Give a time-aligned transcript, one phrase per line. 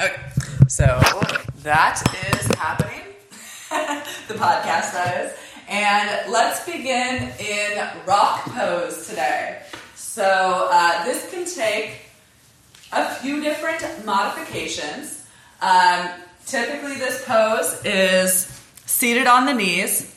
[0.00, 0.16] Okay,
[0.66, 0.98] so
[1.62, 2.02] that
[2.32, 3.02] is happening.
[4.28, 5.36] the podcast, that is.
[5.68, 9.60] And let's begin in rock pose today.
[9.94, 12.00] So uh, this can take
[12.92, 15.26] a few different modifications.
[15.60, 16.08] Um,
[16.46, 20.16] typically, this pose is seated on the knees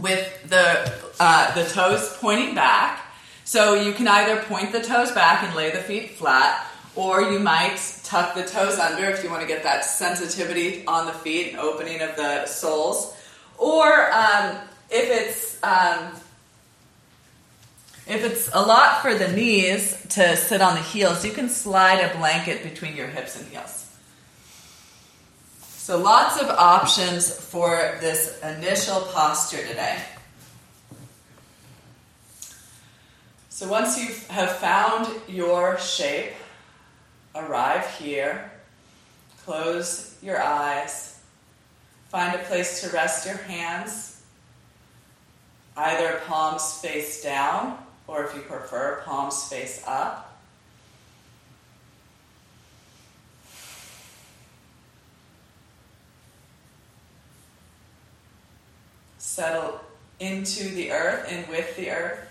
[0.00, 3.04] with the uh, the toes pointing back.
[3.44, 6.67] So you can either point the toes back and lay the feet flat,
[6.98, 11.06] or you might tuck the toes under if you want to get that sensitivity on
[11.06, 13.16] the feet and opening of the soles.
[13.56, 14.56] Or um,
[14.90, 16.12] if it's um,
[18.08, 22.00] if it's a lot for the knees to sit on the heels, you can slide
[22.00, 23.86] a blanket between your hips and heels.
[25.60, 29.98] So lots of options for this initial posture today.
[33.50, 36.32] So once you have found your shape,
[37.38, 38.50] arrive here,
[39.44, 41.20] close your eyes,
[42.08, 44.22] find a place to rest your hands,
[45.76, 50.24] either palms face down, or if you prefer, palms face up.
[59.18, 59.80] Settle
[60.18, 62.27] into the earth and with the earth.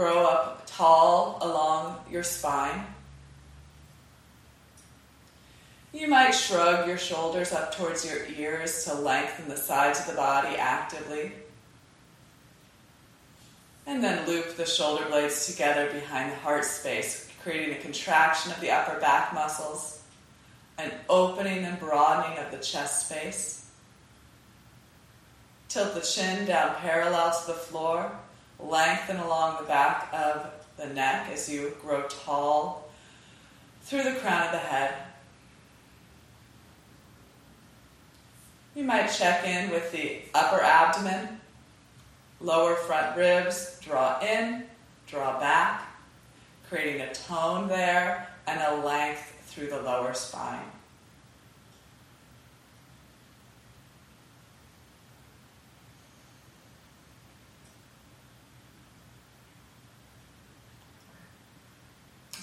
[0.00, 2.86] Grow up tall along your spine.
[5.92, 10.14] You might shrug your shoulders up towards your ears to lengthen the sides of the
[10.14, 11.32] body actively.
[13.86, 18.60] And then loop the shoulder blades together behind the heart space, creating a contraction of
[18.62, 20.02] the upper back muscles,
[20.78, 23.70] an opening and broadening of the chest space.
[25.68, 28.10] Tilt the chin down parallel to the floor
[28.68, 32.90] lengthen along the back of the neck as you grow tall
[33.82, 34.94] through the crown of the head.
[38.74, 41.40] You might check in with the upper abdomen,
[42.40, 44.64] lower front ribs, draw in,
[45.06, 45.82] draw back,
[46.68, 50.70] creating a tone there and a length through the lower spine.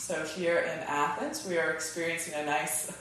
[0.08, 2.98] So here in Athens, we are experiencing a nice,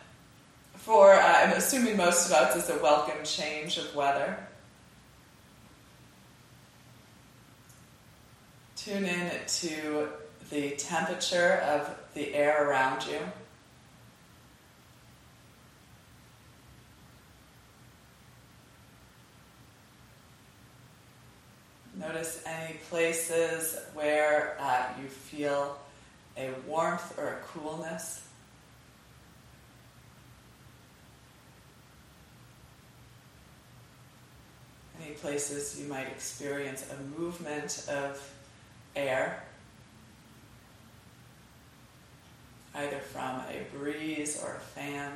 [0.74, 4.36] for uh, I'm assuming most of us, is a welcome change of weather.
[8.74, 10.08] Tune in to
[10.50, 13.20] the temperature of the air around you.
[21.94, 25.78] Notice any places where uh, you feel
[26.38, 28.24] a warmth or a coolness.
[35.02, 38.32] Any places you might experience a movement of
[38.94, 39.42] air,
[42.74, 45.12] either from a breeze or a fan.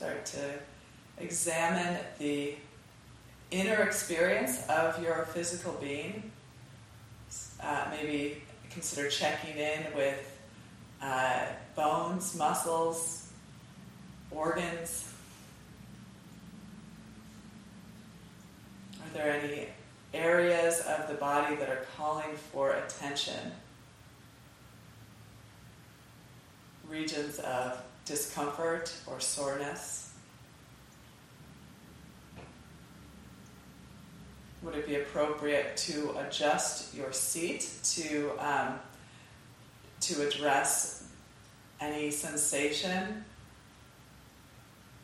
[0.00, 0.54] Start to
[1.18, 2.54] examine the
[3.50, 6.32] inner experience of your physical being.
[7.62, 10.40] Uh, maybe consider checking in with
[11.02, 11.44] uh,
[11.76, 13.28] bones, muscles,
[14.30, 15.12] organs.
[19.02, 19.68] Are there any
[20.14, 23.52] areas of the body that are calling for attention?
[26.88, 30.12] Regions of discomfort or soreness?
[34.62, 38.80] Would it be appropriate to adjust your seat to, um,
[40.00, 41.08] to address
[41.80, 43.24] any sensation?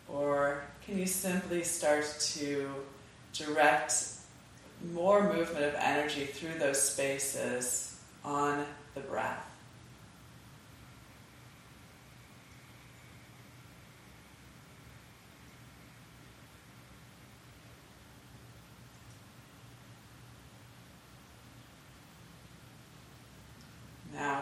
[0.09, 2.05] Or can you simply start
[2.35, 2.69] to
[3.33, 3.95] direct
[4.93, 9.46] more movement of energy through those spaces on the breath?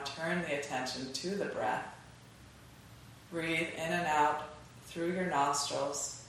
[0.05, 1.87] Turn the attention to the breath.
[3.31, 4.43] Breathe in and out
[4.87, 6.21] through your nostrils.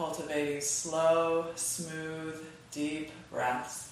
[0.00, 3.89] cultivating slow, smooth, deep breaths.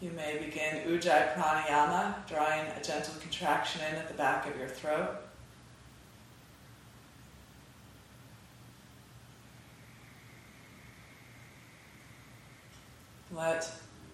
[0.00, 4.68] You may begin Ujjayi Pranayama, drawing a gentle contraction in at the back of your
[4.68, 5.16] throat.
[13.30, 13.70] Let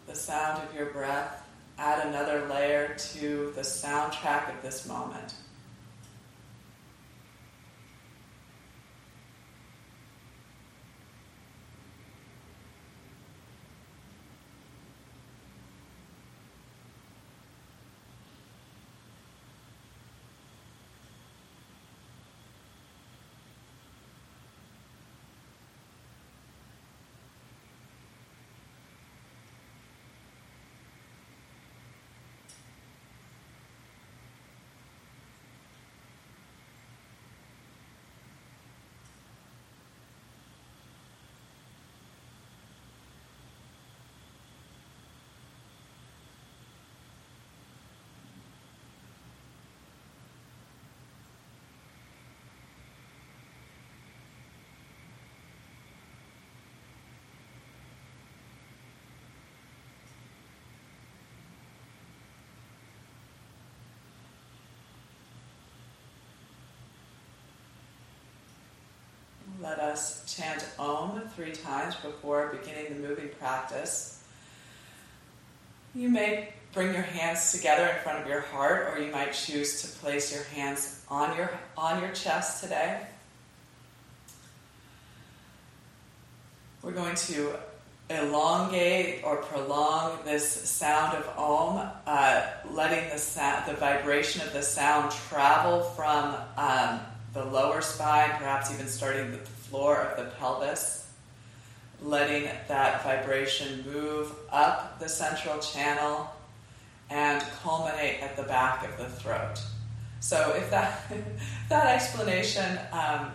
[0.09, 1.45] the sound of your breath
[1.79, 5.35] add another layer to the soundtrack of this moment.
[69.61, 74.23] Let us chant Om three times before beginning the moving practice.
[75.95, 79.81] You may bring your hands together in front of your heart, or you might choose
[79.81, 83.07] to place your hands on your, on your chest today.
[86.83, 87.55] We're going to
[88.11, 94.63] elongate or prolong this sound of Om, uh, letting the, sound, the vibration of the
[94.63, 97.01] sound travel from um,
[97.33, 101.09] the lower spine, perhaps even starting floor of the pelvis,
[102.03, 106.29] letting that vibration move up the central channel
[107.11, 109.61] and culminate at the back of the throat.
[110.21, 111.01] So if that
[111.69, 113.33] that explanation um,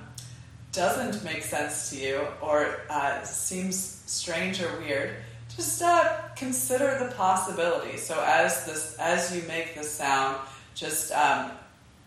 [0.71, 5.15] doesn't make sense to you or uh, seems strange or weird,
[5.55, 7.97] just uh, consider the possibility.
[7.97, 10.37] So as this as you make the sound,
[10.75, 11.51] just um,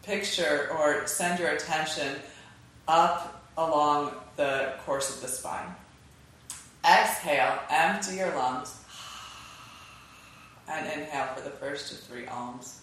[0.02, 2.16] picture or send your attention
[2.86, 5.74] up along the course of the spine.
[6.84, 8.80] Exhale, empty your lungs,
[10.68, 12.80] and inhale for the first of three Oms.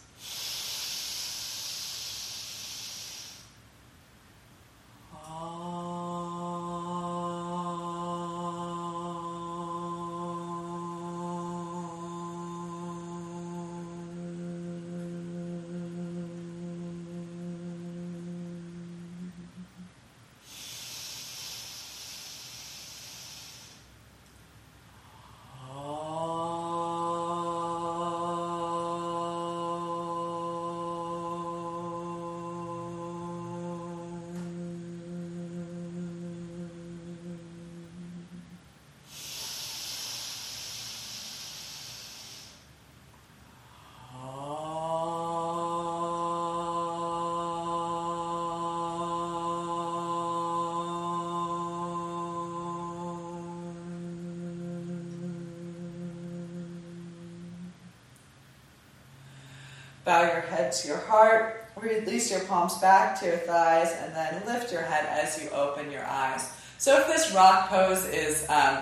[60.11, 64.45] Bow your head to your heart, release your palms back to your thighs, and then
[64.45, 66.51] lift your head as you open your eyes.
[66.79, 68.79] So, if this rock pose is um,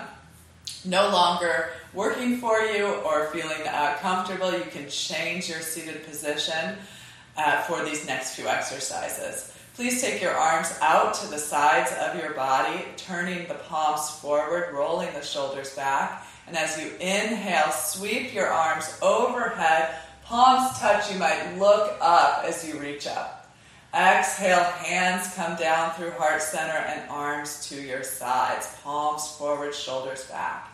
[0.84, 6.74] no longer working for you or feeling uh, comfortable, you can change your seated position
[7.36, 9.56] uh, for these next few exercises.
[9.76, 14.74] Please take your arms out to the sides of your body, turning the palms forward,
[14.74, 16.26] rolling the shoulders back.
[16.48, 19.94] And as you inhale, sweep your arms overhead
[20.30, 23.50] Palms touch, you might look up as you reach up.
[23.92, 28.76] Exhale, hands come down through heart center and arms to your sides.
[28.84, 30.70] Palms forward, shoulders back.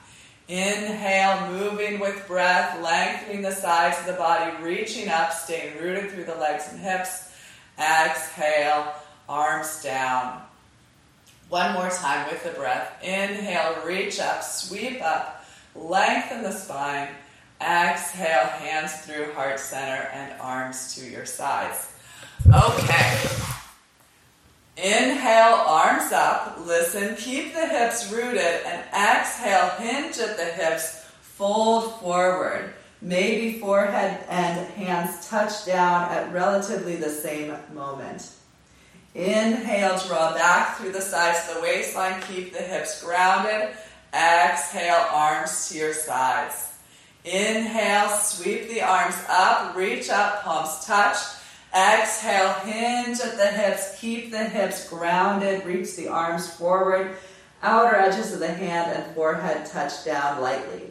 [0.47, 6.25] Inhale, moving with breath, lengthening the sides of the body, reaching up, staying rooted through
[6.25, 7.33] the legs and hips.
[7.79, 8.93] Exhale,
[9.27, 10.43] arms down.
[11.49, 13.03] One more time with the breath.
[13.03, 17.09] Inhale, reach up, sweep up, lengthen the spine.
[17.61, 21.93] Exhale, hands through heart center and arms to your sides.
[22.47, 23.19] Okay.
[24.77, 26.59] Inhale, arms up.
[26.67, 32.75] Listen, keep the hips rooted, and exhale, hinge at the hips, fold forward.
[33.01, 38.31] Maybe forehead and hands touch down at relatively the same moment.
[39.15, 43.71] Inhale, draw back through the sides of the waistline, keep the hips grounded.
[44.13, 46.76] Exhale, arms to your sides.
[47.27, 51.17] Inhale, sweep the arms up, reach up, palms touch.
[51.75, 57.17] Exhale, hinge at the hips, keep the hips grounded, reach the arms forward,
[57.63, 60.83] outer edges of the hand and forehead touch down lightly.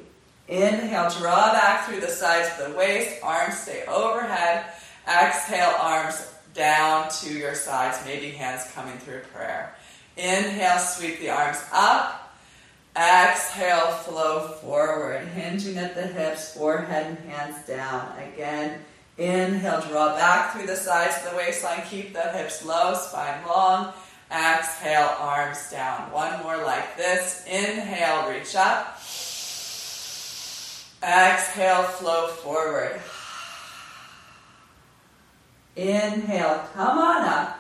[0.50, 4.66] Inhale, draw back through the sides of the waist, arms stay overhead.
[5.08, 9.74] Exhale, arms down to your sides, maybe hands coming through prayer.
[10.18, 12.25] Inhale, sweep the arms up.
[12.96, 18.18] Exhale, flow forward, hinging at the hips, forehead and hands down.
[18.18, 18.80] Again,
[19.18, 23.92] inhale, draw back through the sides of the waistline, keep the hips low, spine long.
[24.32, 26.10] Exhale, arms down.
[26.12, 27.46] One more like this.
[27.46, 28.96] Inhale, reach up.
[31.04, 33.02] Exhale, flow forward.
[35.76, 37.60] Inhale, come on up.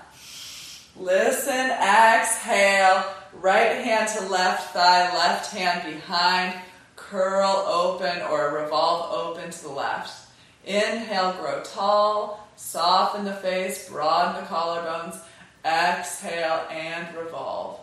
[0.98, 3.04] Listen, exhale
[3.42, 6.56] right hand to left thigh, left hand behind,
[6.96, 10.30] curl open or revolve open to the left.
[10.66, 15.20] Inhale, grow tall, soften the face, broaden the collarbones.
[15.64, 17.80] Exhale and revolve.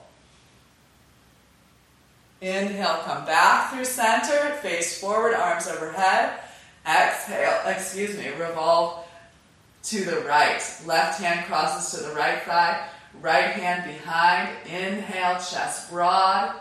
[2.41, 6.41] Inhale, come back through center, face forward, arms overhead.
[6.87, 9.05] Exhale, excuse me, revolve
[9.85, 10.61] to the right.
[10.87, 12.89] Left hand crosses to the right thigh.
[13.21, 14.49] Right hand behind.
[14.67, 16.55] Inhale, chest broad.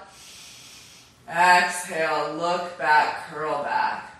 [1.28, 4.12] Exhale, look back, curl back.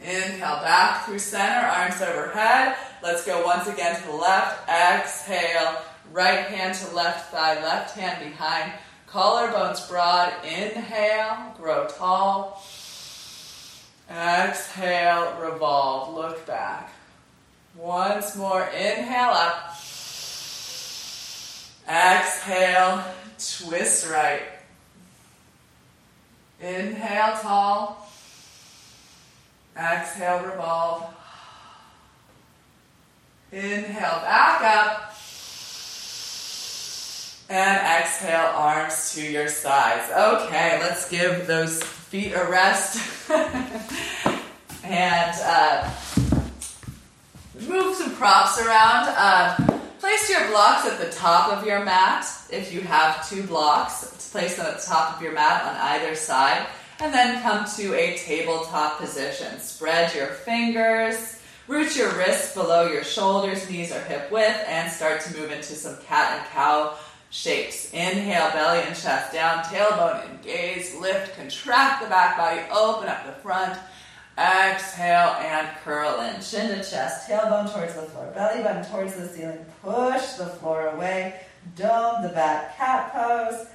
[0.00, 2.76] Inhale, back through center, arms overhead.
[3.02, 4.68] Let's go once again to the left.
[4.68, 5.80] Exhale,
[6.12, 8.72] right hand to left thigh, left hand behind.
[9.08, 10.32] Collarbones broad.
[10.44, 12.62] Inhale, grow tall.
[14.10, 16.92] Exhale, revolve, look back.
[17.74, 19.76] Once more, inhale up.
[21.88, 23.02] Exhale,
[23.38, 24.42] twist right.
[26.60, 28.10] Inhale, tall.
[29.74, 31.14] Exhale, revolve.
[33.52, 35.14] Inhale, back up.
[37.48, 40.12] And exhale, arms to your sides.
[40.12, 43.30] Okay, let's give those feet a rest.
[44.84, 45.90] and uh,
[47.66, 49.06] move some props around.
[49.16, 49.77] Uh,
[50.08, 54.30] Place your blocks at the top of your mat if you have two blocks.
[54.32, 56.66] Place them at the top of your mat on either side.
[56.98, 59.60] And then come to a tabletop position.
[59.60, 65.20] Spread your fingers, root your wrists below your shoulders, knees are hip width, and start
[65.20, 66.96] to move into some cat and cow
[67.28, 67.92] shapes.
[67.92, 73.26] Inhale, belly and chest down, tailbone and gaze, lift, contract the back body, open up
[73.26, 73.78] the front.
[74.38, 76.40] Exhale and curl in.
[76.40, 79.66] Chin to chest, tailbone towards the floor, belly button towards the ceiling.
[79.82, 81.40] Push the floor away.
[81.74, 83.66] Dome the back, cat pose.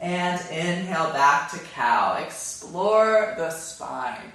[0.00, 2.22] And inhale back to cow.
[2.24, 4.32] Explore the spine.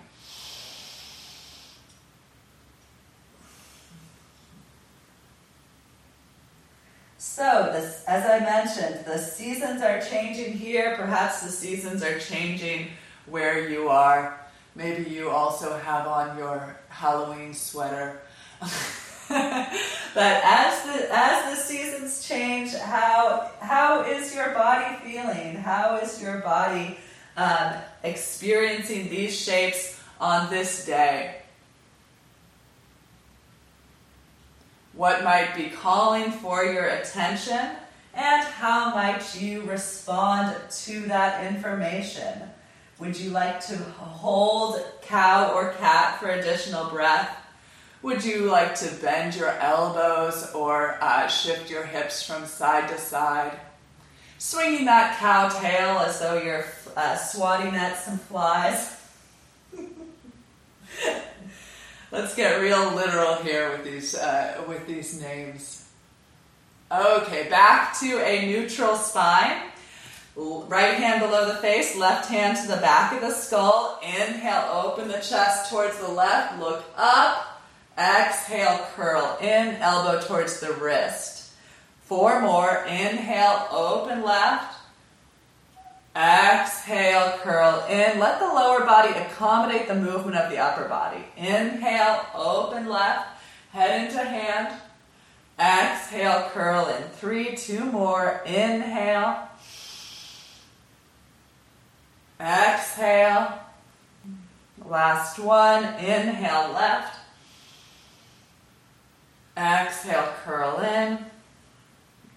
[7.17, 10.95] So, this, as I mentioned, the seasons are changing here.
[10.97, 12.87] Perhaps the seasons are changing
[13.25, 14.36] where you are.
[14.77, 18.21] Maybe you also have on your Halloween sweater.
[18.61, 18.69] but
[19.33, 25.55] as the as the seasons change, how how is your body feeling?
[25.55, 26.99] How is your body
[27.37, 31.41] um, experiencing these shapes on this day?
[34.93, 37.71] What might be calling for your attention,
[38.13, 42.51] and how might you respond to that information?
[42.99, 47.29] Would you like to hold cow or cat for additional breath?
[48.01, 52.97] Would you like to bend your elbows or uh, shift your hips from side to
[52.97, 53.59] side?
[54.39, 58.99] Swinging that cow tail as though you're uh, swatting at some flies.
[62.11, 65.87] Let's get real literal here with these uh, with these names.
[66.91, 69.57] Okay, back to a neutral spine.
[70.37, 73.99] Right hand below the face, left hand to the back of the skull.
[74.03, 77.63] Inhale, open the chest towards the left, look up.
[77.97, 81.53] Exhale, curl in, elbow towards the wrist.
[82.03, 82.85] Four more.
[82.87, 84.75] Inhale, open left.
[86.15, 88.19] Exhale, curl in.
[88.19, 91.23] Let the lower body accommodate the movement of the upper body.
[91.35, 93.27] Inhale, open left,
[93.71, 94.79] head into hand.
[95.59, 97.01] Exhale, curl in.
[97.13, 98.43] Three, two more.
[98.45, 99.46] Inhale.
[102.39, 103.59] Exhale.
[104.85, 105.83] Last one.
[105.95, 107.19] Inhale, left.
[109.57, 111.19] Exhale, curl in.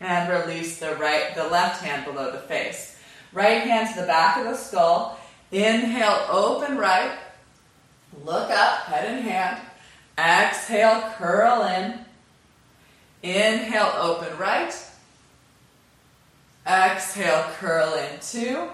[0.01, 2.99] And release the right, the left hand below the face.
[3.33, 5.21] Right hand to the back of the skull.
[5.53, 7.13] Inhale, open right.
[8.25, 9.61] Look up, head in hand.
[10.19, 11.99] Exhale, curl in.
[13.23, 14.75] Inhale, open right.
[16.67, 18.69] Exhale, curl in two.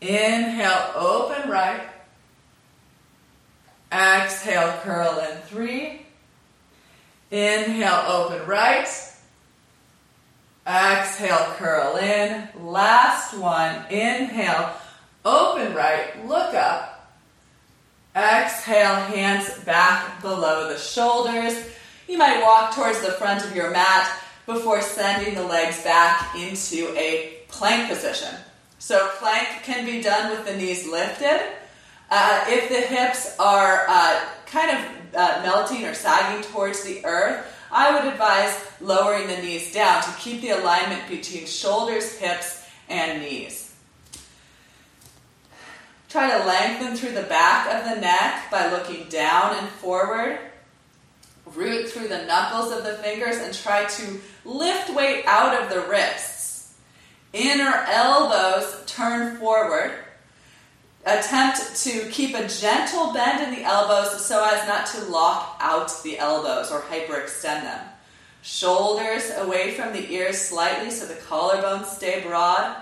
[0.00, 1.88] Inhale, open right.
[3.92, 6.02] Exhale, curl in three.
[7.30, 8.88] Inhale, open right.
[10.66, 12.48] Exhale, curl in.
[12.60, 13.86] Last one.
[13.90, 14.72] Inhale,
[15.24, 16.92] open right, look up.
[18.16, 21.68] Exhale, hands back below the shoulders.
[22.08, 24.10] You might walk towards the front of your mat
[24.46, 28.34] before sending the legs back into a plank position.
[28.86, 31.40] So, plank can be done with the knees lifted.
[32.08, 37.52] Uh, if the hips are uh, kind of uh, melting or sagging towards the earth,
[37.72, 43.22] I would advise lowering the knees down to keep the alignment between shoulders, hips, and
[43.22, 43.74] knees.
[46.08, 50.38] Try to lengthen through the back of the neck by looking down and forward.
[51.56, 55.80] Root through the knuckles of the fingers and try to lift weight out of the
[55.88, 56.35] wrists.
[57.32, 59.92] Inner elbows turn forward
[61.06, 66.02] Attempt to keep a gentle bend in the elbows so as not to lock out
[66.02, 67.86] the elbows or hyperextend them.
[68.42, 72.76] Shoulders away from the ears slightly so the collarbones stay broad.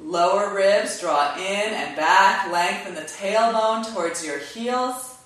[0.00, 5.18] Lower ribs draw in and back, lengthen the tailbone towards your heels.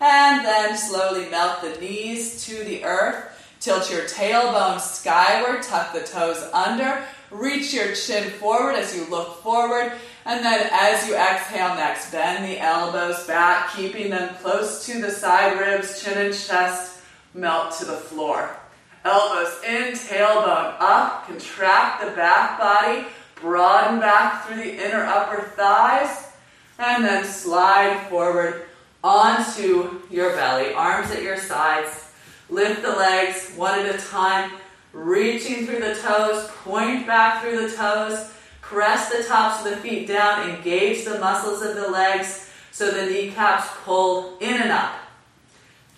[0.00, 3.29] And then slowly melt the knees to the earth.
[3.60, 9.42] Tilt your tailbone skyward, tuck the toes under, reach your chin forward as you look
[9.42, 9.92] forward,
[10.24, 15.10] and then as you exhale next, bend the elbows back, keeping them close to the
[15.10, 17.02] side ribs, chin and chest,
[17.34, 18.56] melt to the floor.
[19.04, 26.32] Elbows in, tailbone up, contract the back body, broaden back through the inner upper thighs,
[26.78, 28.62] and then slide forward
[29.04, 32.09] onto your belly, arms at your sides.
[32.50, 34.52] Lift the legs one at a time,
[34.92, 38.30] reaching through the toes, point back through the toes
[38.70, 43.04] Press the tops of the feet down, engage the muscles of the legs so the
[43.04, 44.94] kneecaps pull in and up.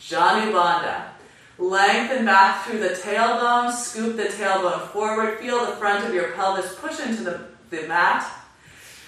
[0.00, 1.08] Bandha.
[1.58, 6.74] Lengthen back through the tailbone, scoop the tailbone forward, feel the front of your pelvis
[6.76, 8.26] push into the, the mat,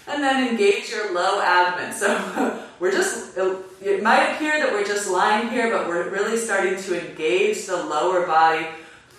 [0.09, 1.91] and then engage your low abdomen.
[1.95, 6.77] So we're just, it might appear that we're just lying here, but we're really starting
[6.83, 8.67] to engage the lower body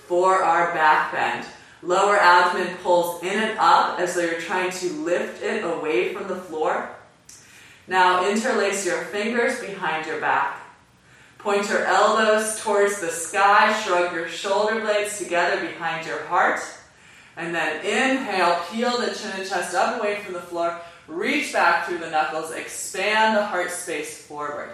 [0.08, 1.46] for our back bend.
[1.82, 6.28] Lower abdomen pulls in and up as though you're trying to lift it away from
[6.28, 6.89] the floor.
[7.88, 10.60] Now interlace your fingers behind your back.
[11.38, 13.80] Point your elbows towards the sky.
[13.84, 16.60] Shrug your shoulder blades together behind your heart.
[17.38, 20.82] And then inhale, peel the chin and chest up away from the floor.
[21.08, 22.52] Reach back through the knuckles.
[22.52, 24.70] Expand the heart space forward.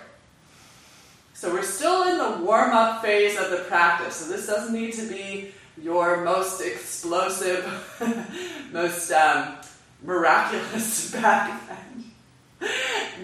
[1.33, 4.17] So we're still in the warm up phase of the practice.
[4.17, 7.65] So this doesn't need to be your most explosive,
[8.71, 9.55] most um,
[10.03, 12.03] miraculous backbend.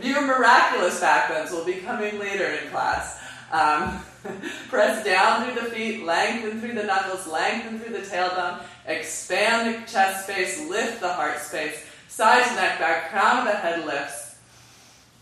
[0.02, 3.22] Your miraculous backbends will be coming later in class.
[3.52, 4.02] Um,
[4.70, 9.92] press down through the feet, lengthen through the knuckles, lengthen through the tailbone, expand the
[9.92, 11.86] chest space, lift the heart space,
[12.18, 14.38] sides, neck back, crown of the head lifts.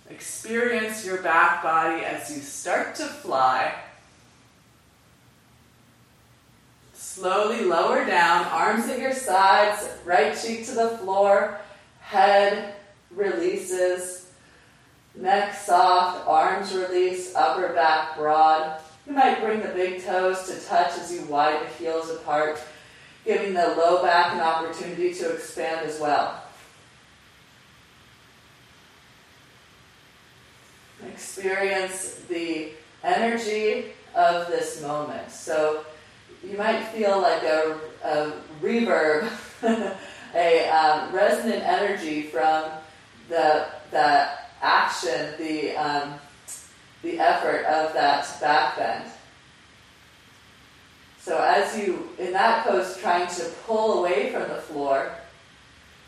[0.10, 3.74] Experience your back body as you start to fly
[7.16, 11.60] Slowly lower down, arms at your sides, right cheek to the floor,
[12.02, 12.76] head
[13.10, 14.32] releases,
[15.16, 18.82] neck soft, arms release, upper back broad.
[19.08, 22.62] You might bring the big toes to touch as you widen the heels apart,
[23.24, 26.45] giving the low back an opportunity to expand as well.
[31.14, 32.70] Experience the
[33.04, 35.32] energy of this moment.
[35.32, 35.86] So,
[36.44, 39.32] you might feel like a, a reverb,
[40.36, 42.66] a um, resonant energy from
[43.30, 44.30] the, the
[44.62, 46.14] action, the, um,
[47.02, 49.10] the effort of that back bend.
[51.20, 55.12] So as you, in that pose, trying to pull away from the floor,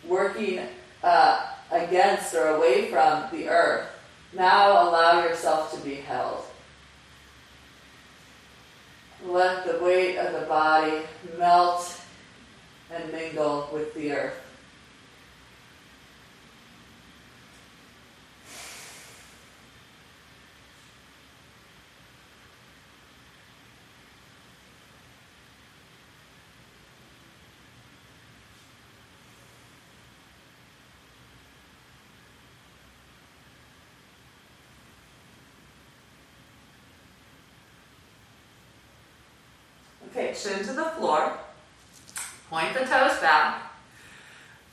[0.05, 0.59] working
[1.03, 3.87] uh, against or away from the earth.
[4.33, 6.43] Now allow yourself to be held.
[9.25, 11.01] Let the weight of the body
[11.37, 11.99] melt
[12.93, 14.46] and mingle with the earth.
[40.37, 41.33] Chin to the floor.
[42.49, 43.63] Point the toes back.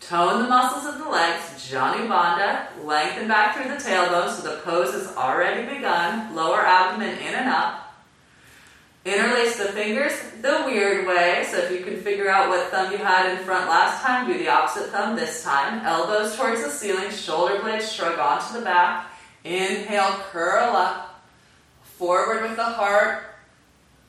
[0.00, 1.42] Tone the muscles of the legs.
[1.70, 2.66] Janu Bandha.
[2.84, 6.34] Lengthen back through the tailbone so the pose has already begun.
[6.34, 7.80] Lower abdomen in and up.
[9.06, 11.46] Interlace the fingers the weird way.
[11.50, 14.38] So if you can figure out what thumb you had in front last time, do
[14.38, 15.84] the opposite thumb this time.
[15.84, 17.10] Elbows towards the ceiling.
[17.10, 19.06] Shoulder blades shrug onto the back.
[19.44, 21.22] Inhale, curl up.
[21.82, 23.33] Forward with the heart.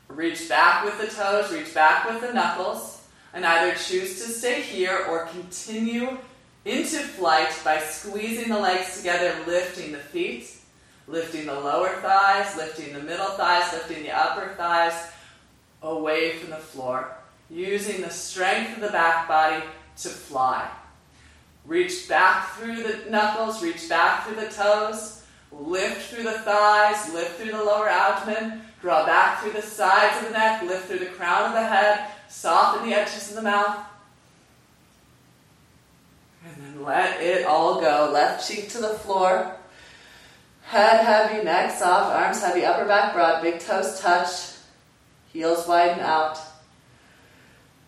[0.08, 3.02] Reach back with the toes, reach back with the knuckles,
[3.34, 6.18] and either choose to stay here or continue
[6.64, 10.50] into flight by squeezing the legs together, lifting the feet,
[11.08, 15.12] lifting the lower thighs, lifting the middle thighs, lifting the upper thighs
[15.82, 17.16] away from the floor,
[17.50, 19.64] using the strength of the back body
[19.98, 20.70] to fly.
[21.66, 27.40] Reach back through the knuckles, reach back through the toes, lift through the thighs, lift
[27.40, 31.08] through the lower abdomen, Draw back through the sides of the neck, lift through the
[31.08, 33.80] crown of the head, soften the edges of the mouth.
[36.46, 38.12] And then let it all go.
[38.14, 39.56] Left cheek to the floor.
[40.66, 44.52] Head heavy, neck soft, arms heavy, upper back broad, big toes touch,
[45.34, 46.38] heels widen out.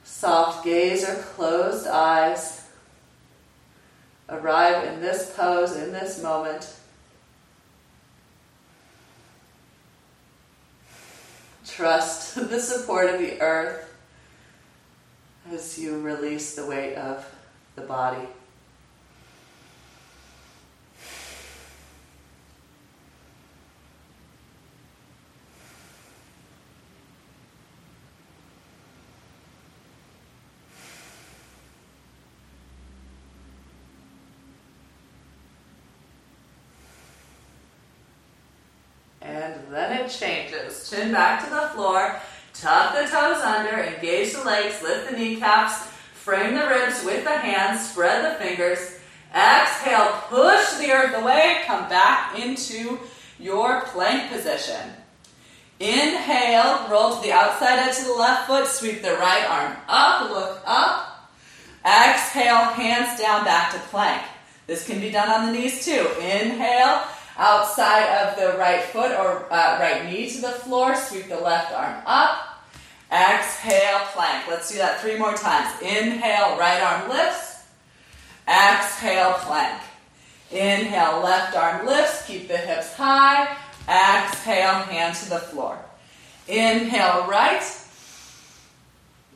[0.03, 2.67] Soft gaze or closed eyes.
[4.29, 6.73] Arrive in this pose, in this moment.
[11.67, 13.93] Trust the support of the earth
[15.51, 17.25] as you release the weight of
[17.75, 18.25] the body.
[40.09, 40.89] Changes.
[40.89, 42.19] Chin back to the floor,
[42.53, 47.37] tuck the toes under, engage the legs, lift the kneecaps, frame the ribs with the
[47.37, 48.99] hands, spread the fingers.
[49.33, 52.99] Exhale, push the earth away, come back into
[53.39, 54.91] your plank position.
[55.79, 60.31] Inhale, roll to the outside edge of the left foot, sweep the right arm up,
[60.31, 61.29] look up.
[61.85, 64.23] Exhale, hands down back to plank.
[64.65, 66.07] This can be done on the knees too.
[66.19, 67.03] Inhale,
[67.37, 70.95] outside of the right foot or uh, right knee to the floor.
[70.95, 72.63] Sweep the left arm up.
[73.11, 74.47] Exhale, plank.
[74.49, 75.81] Let's do that three more times.
[75.81, 77.63] Inhale, right arm lifts.
[78.47, 79.81] Exhale, plank.
[80.51, 82.25] Inhale, left arm lifts.
[82.25, 83.55] Keep the hips high.
[83.87, 85.77] Exhale, hand to the floor.
[86.47, 87.63] Inhale, right.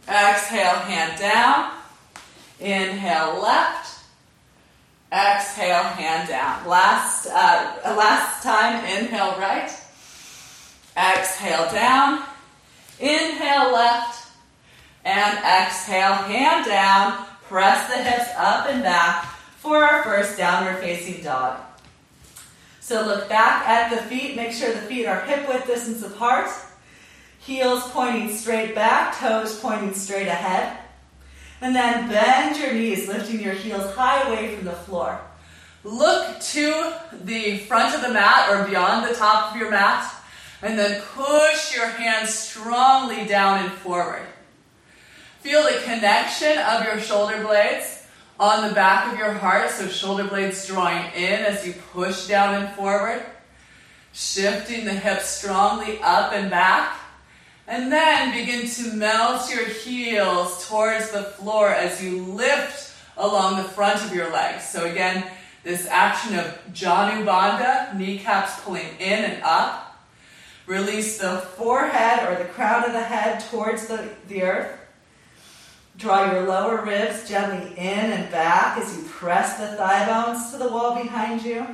[0.08, 1.72] Exhale, hand down.
[2.60, 3.91] Inhale, left.
[5.12, 6.66] Exhale, hand down.
[6.66, 9.70] Last, uh, last time, inhale right.
[10.96, 12.24] Exhale down.
[12.98, 14.30] Inhale left.
[15.04, 17.26] And exhale, hand down.
[17.44, 19.26] Press the hips up and back
[19.58, 21.60] for our first downward facing dog.
[22.80, 24.38] So look back at the feet.
[24.38, 26.50] Make sure the feet are hip width distance apart.
[27.40, 30.78] Heels pointing straight back, toes pointing straight ahead.
[31.62, 35.22] And then bend your knees, lifting your heels high away from the floor.
[35.84, 36.94] Look to
[37.24, 40.12] the front of the mat or beyond the top of your mat,
[40.62, 44.26] and then push your hands strongly down and forward.
[45.40, 48.06] Feel the connection of your shoulder blades
[48.40, 52.56] on the back of your heart, so shoulder blades drawing in as you push down
[52.56, 53.24] and forward.
[54.14, 56.96] Shifting the hips strongly up and back.
[57.72, 63.70] And then begin to melt your heels towards the floor as you lift along the
[63.70, 64.68] front of your legs.
[64.68, 65.26] So again,
[65.64, 70.04] this action of Janu Bandha, kneecaps pulling in and up.
[70.66, 74.78] Release the forehead or the crown of the head towards the, the earth.
[75.96, 80.58] Draw your lower ribs gently in and back as you press the thigh bones to
[80.58, 81.66] the wall behind you.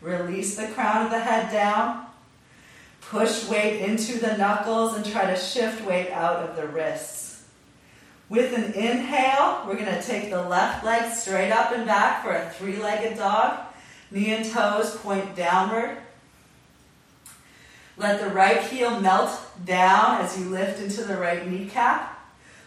[0.00, 2.07] Release the crown of the head down.
[3.10, 7.42] Push weight into the knuckles and try to shift weight out of the wrists.
[8.28, 12.34] With an inhale, we're going to take the left leg straight up and back for
[12.34, 13.60] a three legged dog.
[14.10, 15.96] Knee and toes point downward.
[17.96, 22.14] Let the right heel melt down as you lift into the right kneecap.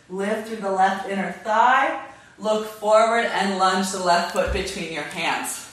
[0.09, 2.03] Lift through the left inner thigh.
[2.39, 5.69] Look forward and lunge the left foot between your hands.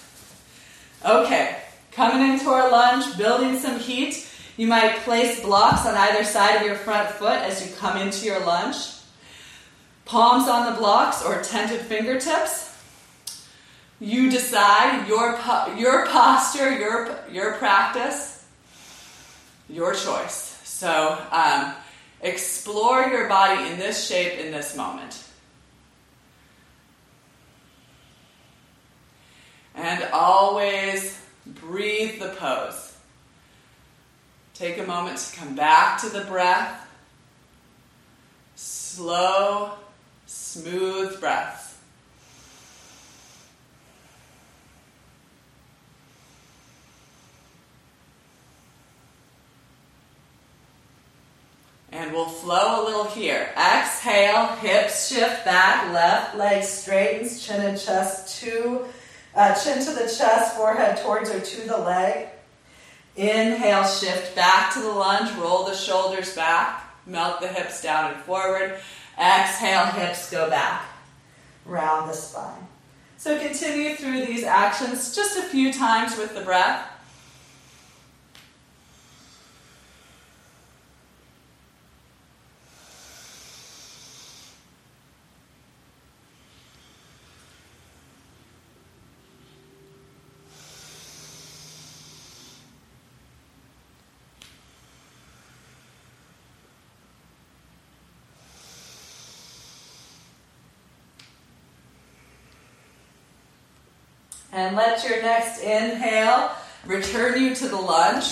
[1.02, 1.56] Okay,
[1.90, 4.27] coming into our lunge, building some heat.
[4.58, 8.26] You might place blocks on either side of your front foot as you come into
[8.26, 8.76] your lunge.
[10.04, 12.76] Palms on the blocks or tented fingertips.
[14.00, 15.38] You decide your,
[15.78, 18.44] your posture, your, your practice,
[19.68, 20.60] your choice.
[20.64, 21.74] So um,
[22.20, 25.22] explore your body in this shape in this moment.
[29.76, 31.16] And always
[31.46, 32.87] breathe the pose.
[34.58, 36.84] Take a moment to come back to the breath.
[38.56, 39.74] Slow,
[40.26, 41.78] smooth breaths.
[51.92, 53.50] And we'll flow a little here.
[53.56, 58.86] Exhale, hips shift back, left leg straightens, chin and chest to
[59.36, 62.30] uh, chin to the chest, forehead towards or to the leg.
[63.18, 68.22] Inhale, shift back to the lunge, roll the shoulders back, melt the hips down and
[68.22, 68.78] forward.
[69.18, 70.84] Exhale, hips go back,
[71.66, 72.68] round the spine.
[73.16, 76.88] So continue through these actions just a few times with the breath.
[104.52, 106.50] And let your next inhale
[106.86, 108.30] return you to the lunge.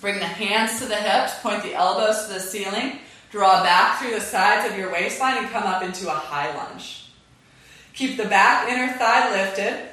[0.00, 2.98] Bring the hands to the hips, point the elbows to the ceiling,
[3.30, 7.10] draw back through the sides of your waistline, and come up into a high lunge.
[7.94, 9.88] Keep the back inner thigh lifted,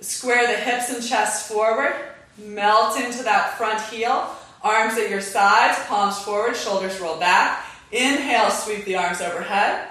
[0.00, 1.94] square the hips and chest forward,
[2.38, 4.30] melt into that front heel,
[4.62, 7.64] arms at your sides, palms forward, shoulders roll back.
[7.92, 9.88] Inhale, sweep the arms overhead,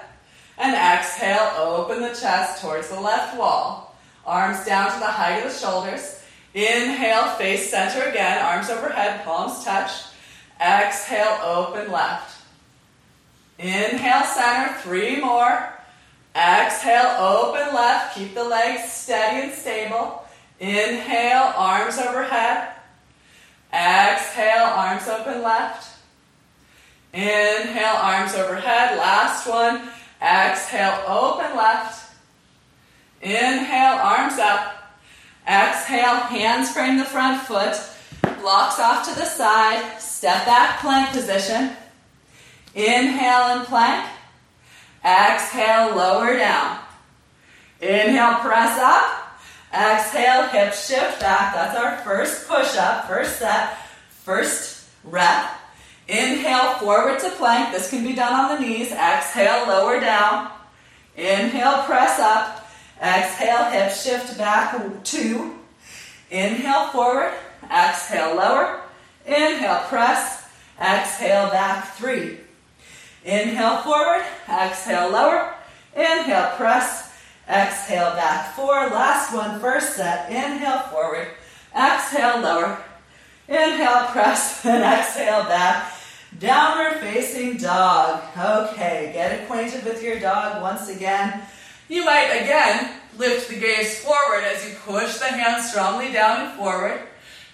[0.58, 3.85] and exhale, open the chest towards the left wall.
[4.26, 6.20] Arms down to the height of the shoulders.
[6.52, 9.92] Inhale, face center again, arms overhead, palms touch.
[10.60, 12.42] Exhale, open left.
[13.58, 15.72] Inhale, center, three more.
[16.34, 20.24] Exhale, open left, keep the legs steady and stable.
[20.58, 22.68] Inhale, arms overhead.
[23.72, 25.98] Exhale, arms open left.
[27.12, 28.98] Inhale, arms overhead.
[28.98, 29.88] Last one.
[30.20, 32.05] Exhale, open left.
[33.22, 34.72] Inhale, arms up.
[35.48, 37.76] Exhale, hands frame the front foot.
[38.40, 40.00] Blocks off to the side.
[40.00, 41.70] Step back plank position.
[42.74, 44.06] Inhale and plank.
[45.04, 46.78] Exhale, lower down.
[47.80, 49.38] Inhale, press up.
[49.72, 51.54] Exhale, hip shift back.
[51.54, 55.50] That's our first push up, first set, first rep.
[56.08, 57.72] Inhale, forward to plank.
[57.72, 58.92] This can be done on the knees.
[58.92, 60.50] Exhale, lower down.
[61.16, 62.65] Inhale, press up.
[63.02, 65.58] Exhale, hip shift back, two.
[66.30, 67.32] Inhale, forward.
[67.70, 68.80] Exhale, lower.
[69.26, 70.48] Inhale, press.
[70.80, 72.38] Exhale, back, three.
[73.24, 74.24] Inhale, forward.
[74.48, 75.54] Exhale, lower.
[75.94, 77.12] Inhale, press.
[77.48, 78.74] Exhale, back, four.
[78.74, 80.30] Last one, first set.
[80.30, 81.28] Inhale, forward.
[81.76, 82.82] Exhale, lower.
[83.48, 85.92] Inhale, press, and exhale, back.
[86.38, 88.22] Downward facing dog.
[88.36, 91.42] Okay, get acquainted with your dog once again.
[91.88, 96.58] You might again lift the gaze forward as you push the hands strongly down and
[96.58, 97.00] forward.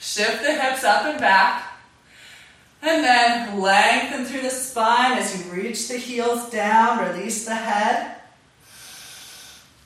[0.00, 1.68] Shift the hips up and back.
[2.80, 8.16] And then lengthen through the spine as you reach the heels down, release the head.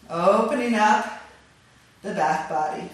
[0.09, 1.21] Opening up
[2.03, 2.89] the back body.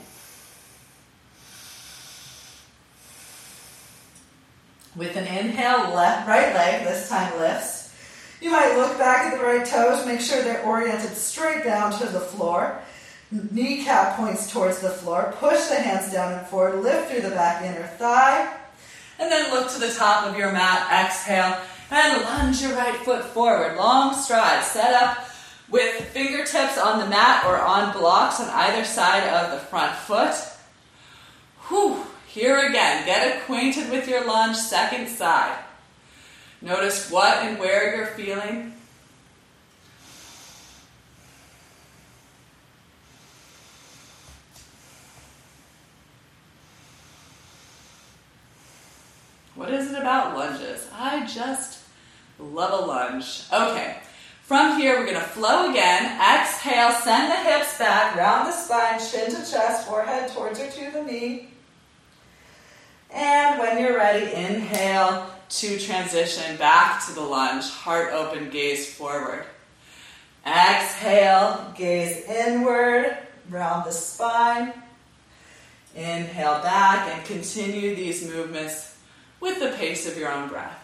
[4.96, 7.81] With an inhale, left right leg this time lifts.
[8.42, 12.07] You might look back at the right toes, make sure they're oriented straight down to
[12.07, 12.83] the floor.
[13.31, 15.33] Kneecap points towards the floor.
[15.38, 16.83] Push the hands down and forward.
[16.83, 18.52] Lift through the back inner thigh.
[19.20, 21.07] And then look to the top of your mat.
[21.07, 21.57] Exhale.
[21.92, 23.76] And lunge your right foot forward.
[23.76, 24.64] Long stride.
[24.64, 25.24] Set up
[25.70, 30.35] with fingertips on the mat or on blocks on either side of the front foot.
[31.68, 32.05] Whew.
[32.26, 33.07] Here again.
[33.07, 34.57] Get acquainted with your lunge.
[34.57, 35.57] Second side.
[36.62, 38.72] Notice what and where you're feeling.
[49.57, 50.88] What is it about lunges?
[50.94, 51.81] I just
[52.38, 53.42] love a lunge.
[53.53, 53.96] Okay,
[54.42, 56.18] from here we're gonna flow again.
[56.20, 60.90] Exhale, send the hips back, round the spine, chin to chest, forehead towards or to
[60.92, 61.48] the knee.
[63.11, 69.44] And when you're ready, inhale to transition back to the lunge, heart open, gaze forward.
[70.46, 73.16] Exhale, gaze inward,
[73.50, 74.72] round the spine.
[75.94, 78.96] Inhale back and continue these movements
[79.40, 80.81] with the pace of your own breath.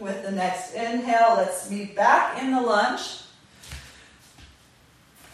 [0.00, 3.18] With the next inhale, let's meet back in the lunge.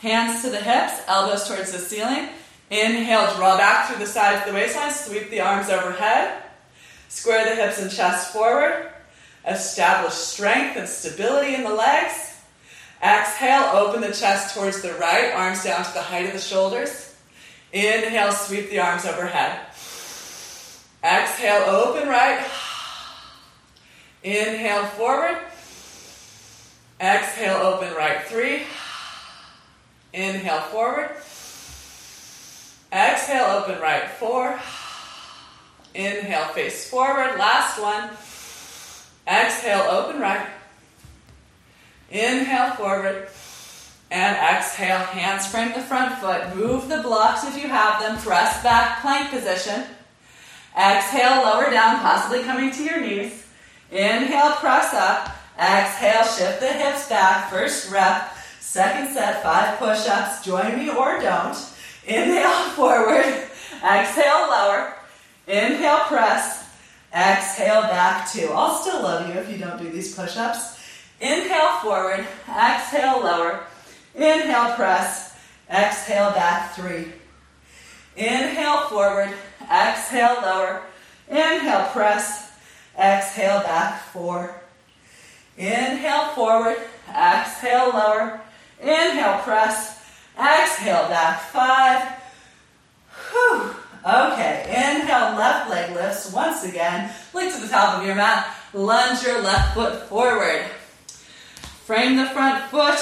[0.00, 2.30] Hands to the hips, elbows towards the ceiling.
[2.68, 6.42] Inhale, draw back through the sides of the waistline, sweep the arms overhead.
[7.08, 8.90] Square the hips and chest forward.
[9.46, 12.34] Establish strength and stability in the legs.
[13.00, 17.14] Exhale, open the chest towards the right, arms down to the height of the shoulders.
[17.72, 19.60] Inhale, sweep the arms overhead.
[21.04, 22.44] Exhale, open right.
[24.26, 25.38] Inhale forward.
[27.00, 28.62] Exhale, open right three.
[30.12, 31.10] Inhale forward.
[32.92, 34.58] Exhale, open right four.
[35.94, 37.38] Inhale, face forward.
[37.38, 38.10] Last one.
[39.28, 40.48] Exhale, open right.
[42.10, 43.28] Inhale forward.
[44.10, 46.56] And exhale, hands frame the front foot.
[46.56, 48.18] Move the blocks if you have them.
[48.18, 49.84] Press back, plank position.
[50.76, 53.45] Exhale, lower down, possibly coming to your knees.
[53.90, 55.36] Inhale, press up.
[55.58, 57.50] Exhale, shift the hips back.
[57.50, 58.32] First rep.
[58.60, 60.44] Second set, five push ups.
[60.44, 61.56] Join me or don't.
[62.06, 63.24] Inhale, forward.
[63.82, 64.94] Exhale, lower.
[65.46, 66.68] Inhale, press.
[67.14, 68.48] Exhale, back two.
[68.52, 70.78] I'll still love you if you don't do these push ups.
[71.20, 72.26] Inhale, forward.
[72.48, 73.60] Exhale, lower.
[74.14, 75.38] Inhale, press.
[75.70, 77.12] Exhale, back three.
[78.16, 79.32] Inhale, forward.
[79.70, 80.82] Exhale, lower.
[81.28, 82.45] Inhale, press.
[82.98, 84.62] Exhale back, four.
[85.58, 86.76] Inhale forward,
[87.10, 88.40] exhale lower.
[88.80, 90.02] Inhale press,
[90.38, 92.02] exhale back, five.
[93.30, 93.74] Whew.
[94.04, 97.10] Okay, inhale, left leg lifts once again.
[97.34, 98.54] Look to the top of your mat.
[98.72, 100.62] Lunge your left foot forward.
[101.84, 102.98] Frame the front foot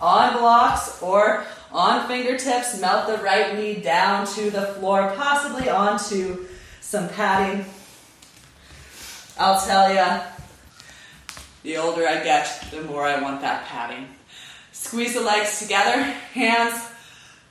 [0.00, 2.80] on blocks or on fingertips.
[2.80, 6.46] Melt the right knee down to the floor, possibly onto
[6.80, 7.64] some padding.
[9.36, 10.22] I'll tell you,
[11.64, 14.08] the older I get, the more I want that padding.
[14.70, 16.80] Squeeze the legs together, hands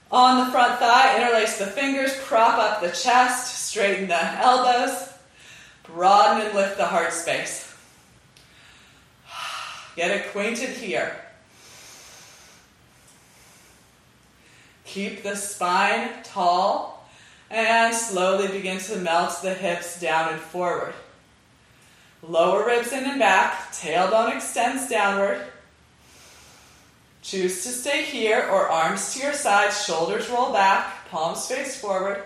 [0.10, 5.10] on the front thigh, interlace the fingers, prop up the chest, straighten the elbows,
[5.84, 7.76] broaden and lift the heart space.
[9.98, 11.17] Get acquainted here.
[14.86, 17.10] Keep the spine tall
[17.50, 20.93] and slowly begin to melt the hips down and forward.
[22.28, 25.46] Lower ribs in and back, tailbone extends downward.
[27.22, 32.24] Choose to stay here or arms to your sides, shoulders roll back, palms face forward.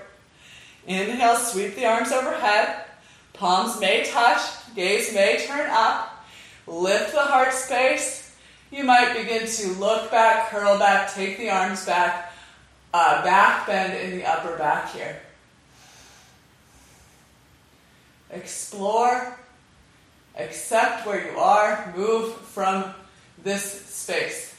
[0.86, 2.86] Inhale, sweep the arms overhead.
[3.34, 4.40] Palms may touch,
[4.76, 6.26] gaze may turn up.
[6.68, 8.36] Lift the heart space.
[8.72, 12.34] You might begin to look back, curl back, take the arms back.
[12.94, 15.20] Uh, back bend in the upper back here.
[18.30, 19.38] Explore
[20.38, 22.94] Accept where you are, move from
[23.44, 24.56] this space.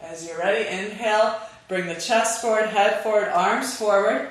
[0.00, 4.30] As you're ready, inhale, bring the chest forward, head forward, arms forward.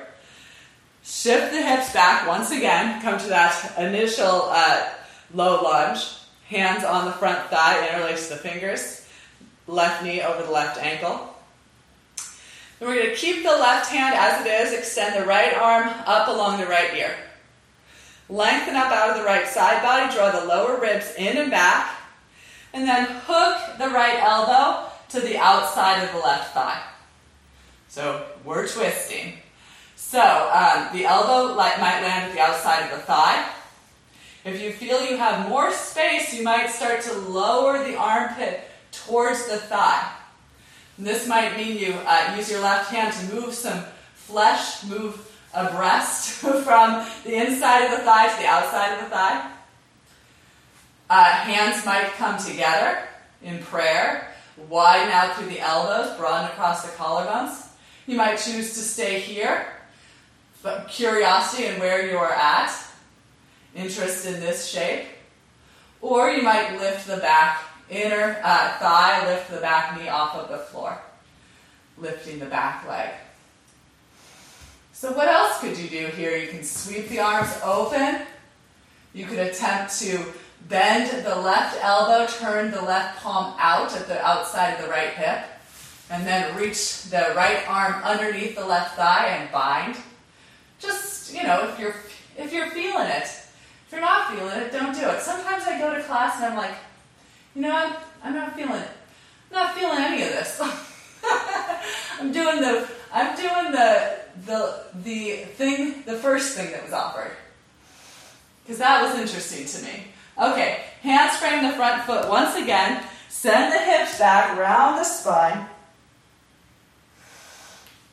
[1.02, 3.02] Shift the hips back once again.
[3.02, 4.88] Come to that initial uh,
[5.34, 6.06] low lunge.
[6.48, 9.06] Hands on the front thigh, interlace the fingers.
[9.66, 11.31] Left knee over the left ankle.
[12.82, 15.86] And we're going to keep the left hand as it is, extend the right arm
[16.04, 17.14] up along the right ear.
[18.28, 21.96] Lengthen up out of the right side body, draw the lower ribs in and back,
[22.72, 26.82] and then hook the right elbow to the outside of the left thigh.
[27.86, 29.34] So we're twisting.
[29.94, 33.48] So um, the elbow might land at the outside of the thigh.
[34.44, 39.46] If you feel you have more space, you might start to lower the armpit towards
[39.46, 40.16] the thigh.
[40.98, 43.82] This might mean you uh, use your left hand to move some
[44.14, 49.10] flesh, move a breast from the inside of the thigh to the outside of the
[49.10, 49.50] thigh.
[51.08, 52.98] Uh, hands might come together
[53.42, 54.28] in prayer,
[54.68, 57.68] widen out through the elbows, broaden across the collarbones.
[58.06, 59.66] You might choose to stay here,
[60.62, 62.72] but curiosity in where you are at,
[63.74, 65.06] interest in this shape.
[66.00, 70.48] Or you might lift the back inner uh, thigh, lift the back knee off of
[70.48, 70.98] the floor,
[71.98, 73.10] lifting the back leg.
[74.92, 76.36] So, what else could you do here?
[76.36, 78.20] You can sweep the arms open.
[79.14, 80.24] You could attempt to
[80.68, 85.10] bend the left elbow, turn the left palm out at the outside of the right
[85.10, 85.44] hip,
[86.08, 89.96] and then reach the right arm underneath the left thigh and bind.
[90.78, 91.94] Just, you know, if you're
[92.36, 93.24] if you're feeling it.
[93.24, 95.20] If you're not feeling it, don't do it.
[95.20, 96.74] Sometimes I go to class and I'm like,
[97.54, 98.88] you know, I'm, I'm not feeling it.
[99.50, 100.60] I'm not feeling any of this.
[102.20, 107.32] I'm doing the I'm doing the the the thing the first thing that was offered.
[108.62, 110.04] Because that was interesting to me.
[110.40, 113.04] Okay, hands frame the front foot once again.
[113.28, 115.66] Send the hips back, round the spine.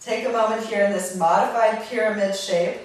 [0.02, 2.80] Take a moment here in this modified pyramid shape.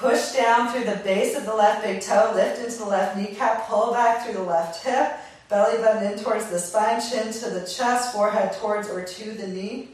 [0.00, 3.68] Push down through the base of the left big toe, lift into the left kneecap,
[3.68, 5.12] pull back through the left hip,
[5.50, 9.46] belly button in towards the spine, chin to the chest, forehead towards or to the
[9.46, 9.90] knee.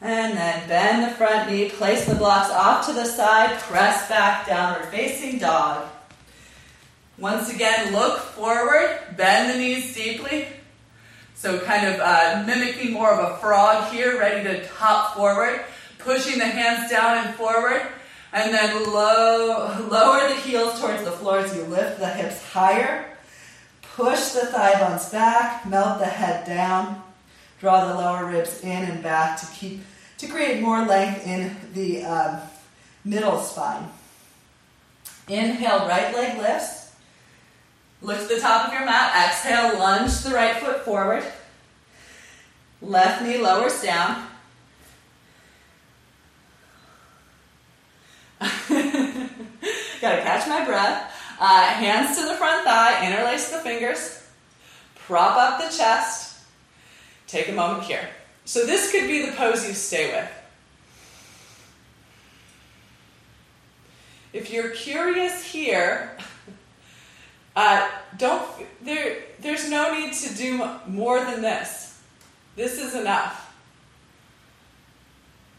[0.00, 4.46] And then bend the front knee, place the blocks off to the side, press back,
[4.46, 5.88] downward facing dog.
[7.18, 10.46] Once again, look forward, bend the knees deeply.
[11.34, 15.64] So, kind of uh, mimicking more of a frog here, ready to hop forward,
[16.00, 17.82] pushing the hands down and forward,
[18.32, 23.06] and then low, lower the heels towards the floor as you lift the hips higher.
[23.82, 27.02] Push the thigh bones back, melt the head down,
[27.58, 29.80] draw the lower ribs in and back to keep
[30.18, 32.40] to create more length in the um,
[33.04, 33.88] middle spine.
[35.28, 36.94] Inhale, right leg lifts.
[38.02, 39.28] Lift the top of your mat.
[39.28, 41.24] Exhale, lunge the right foot forward.
[42.82, 44.26] Left knee lowers down.
[50.00, 51.14] Gotta catch my breath.
[51.38, 54.26] Uh, hands to the front thigh, interlace the fingers.
[54.94, 56.40] Prop up the chest.
[57.26, 58.08] Take a moment here.
[58.44, 60.30] So this could be the pose you stay with.
[64.32, 66.16] If you're curious here,
[67.56, 68.46] uh, don't
[68.82, 69.18] there.
[69.40, 72.00] There's no need to do more than this.
[72.56, 73.54] This is enough.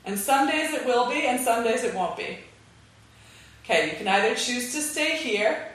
[0.06, 2.40] And some days it will be, and some days it won't be.
[3.72, 5.66] Okay, you can either choose to stay here,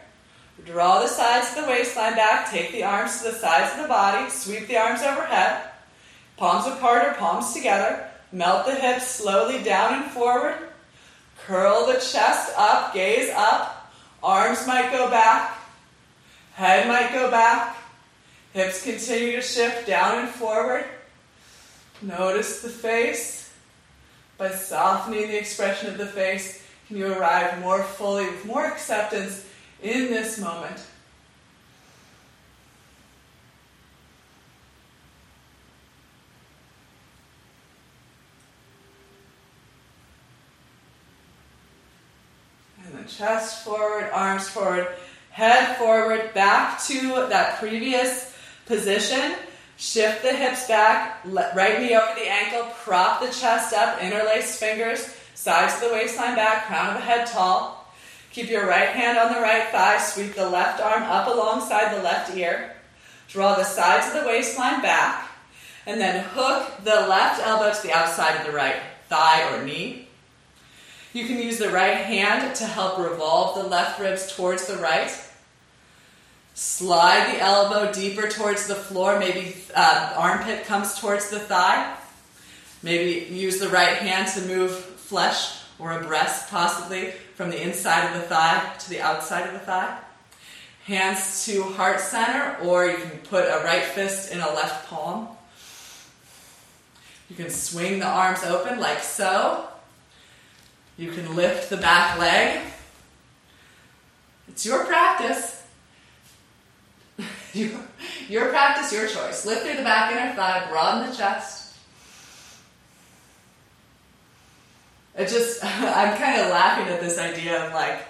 [0.66, 3.88] draw the sides of the waistline back, take the arms to the sides of the
[3.88, 5.62] body, sweep the arms overhead,
[6.36, 10.56] palms apart or palms together, melt the hips slowly down and forward,
[11.46, 13.90] curl the chest up, gaze up,
[14.22, 15.56] arms might go back,
[16.52, 17.78] head might go back,
[18.52, 20.84] hips continue to shift down and forward.
[22.02, 23.54] Notice the face.
[24.36, 29.44] By softening the expression of the face, you arrive more fully with more acceptance
[29.82, 30.80] in this moment?
[42.84, 44.86] And then chest forward, arms forward,
[45.30, 48.32] head forward, back to that previous
[48.66, 49.34] position.
[49.76, 55.15] Shift the hips back, right knee over the ankle, prop the chest up, interlace fingers,
[55.36, 57.86] sides of the waistline back, crown of the head tall.
[58.32, 62.02] Keep your right hand on the right thigh, sweep the left arm up alongside the
[62.02, 62.74] left ear.
[63.28, 65.30] Draw the sides of the waistline back,
[65.86, 68.76] and then hook the left elbow to the outside of the right
[69.08, 70.08] thigh or knee.
[71.12, 75.10] You can use the right hand to help revolve the left ribs towards the right.
[76.54, 79.18] Slide the elbow deeper towards the floor.
[79.18, 81.94] Maybe uh, armpit comes towards the thigh.
[82.82, 88.06] Maybe use the right hand to move flesh or a breast, possibly from the inside
[88.06, 89.98] of the thigh to the outside of the thigh.
[90.84, 95.28] Hands to heart center, or you can put a right fist in a left palm.
[97.28, 99.66] You can swing the arms open like so.
[100.96, 102.62] You can lift the back leg.
[104.48, 105.64] It's your practice.
[107.52, 109.44] your practice, your choice.
[109.44, 111.65] Lift through the back inner thigh, broaden the chest.
[115.16, 118.00] It just, I'm kind of laughing at this idea of like,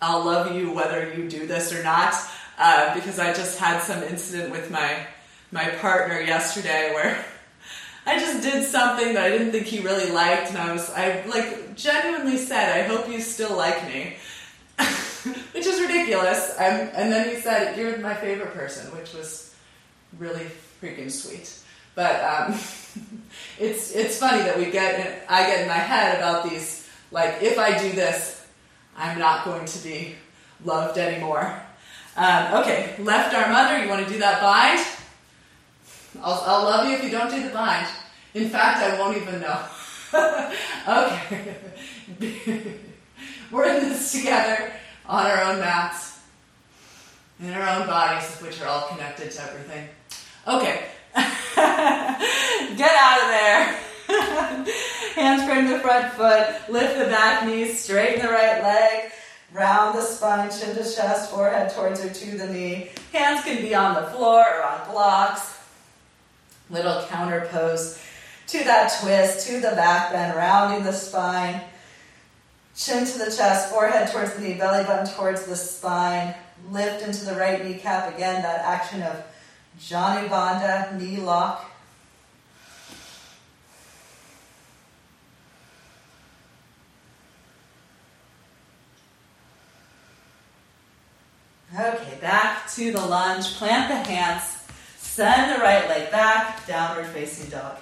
[0.00, 2.14] I'll love you whether you do this or not,
[2.58, 5.06] uh, because I just had some incident with my
[5.50, 7.24] my partner yesterday where
[8.06, 11.24] I just did something that I didn't think he really liked, and I was, I
[11.26, 14.16] like genuinely said, I hope you still like me.
[15.52, 16.54] which is ridiculous.
[16.58, 19.54] I'm, and then he said, "You're my favorite person," which was
[20.18, 20.46] really
[20.82, 21.58] freaking sweet.
[21.94, 22.54] But um,
[23.58, 27.58] it's it's funny that we get I get in my head about these like if
[27.58, 28.44] I do this,
[28.96, 30.16] I'm not going to be
[30.64, 31.54] loved anymore.
[32.16, 33.82] Um, okay, left arm under.
[33.82, 34.84] You want to do that bind?
[36.22, 37.86] I'll, I'll love you if you don't do the bind.
[38.34, 39.64] In fact, I won't even know.
[40.88, 41.56] okay.
[43.50, 44.72] We're in this together
[45.06, 46.20] on our own mats,
[47.40, 49.88] in our own bodies, which are all connected to everything.
[50.46, 50.84] Okay.
[52.76, 53.78] Get out of there.
[55.14, 59.12] Hands frame the front foot, lift the back knee, straighten the right leg,
[59.52, 62.90] round the spine, chin to chest, forehead towards or to the knee.
[63.12, 65.58] Hands can be on the floor or on blocks.
[66.68, 68.00] Little counter pose
[68.48, 71.60] to that twist, to the back bend, rounding the spine.
[72.74, 76.34] Chin to the chest, forehead towards the knee, belly button towards the spine.
[76.70, 78.14] Lift into the right kneecap.
[78.14, 79.24] Again, that action of
[79.78, 81.70] Janu Bandha, knee lock.
[91.76, 93.54] Okay, back to the lunge.
[93.54, 94.58] Plant the hands.
[94.96, 96.64] Send the right leg back.
[96.68, 97.78] Downward facing dog.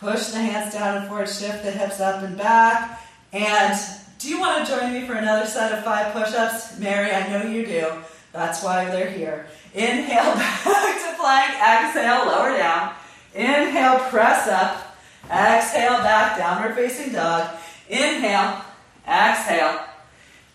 [0.00, 1.28] Push the hands down and forward.
[1.28, 3.00] Shift the hips up and back.
[3.32, 3.78] And
[4.18, 6.76] do you want to join me for another set of five push ups?
[6.78, 7.92] Mary, I know you do.
[8.32, 9.46] That's why they're here.
[9.76, 11.52] Inhale back to plank.
[11.60, 12.94] Exhale, lower down.
[13.34, 14.96] Inhale, press up.
[15.30, 17.50] Exhale, back, downward facing dog.
[17.90, 18.64] Inhale,
[19.06, 19.80] exhale.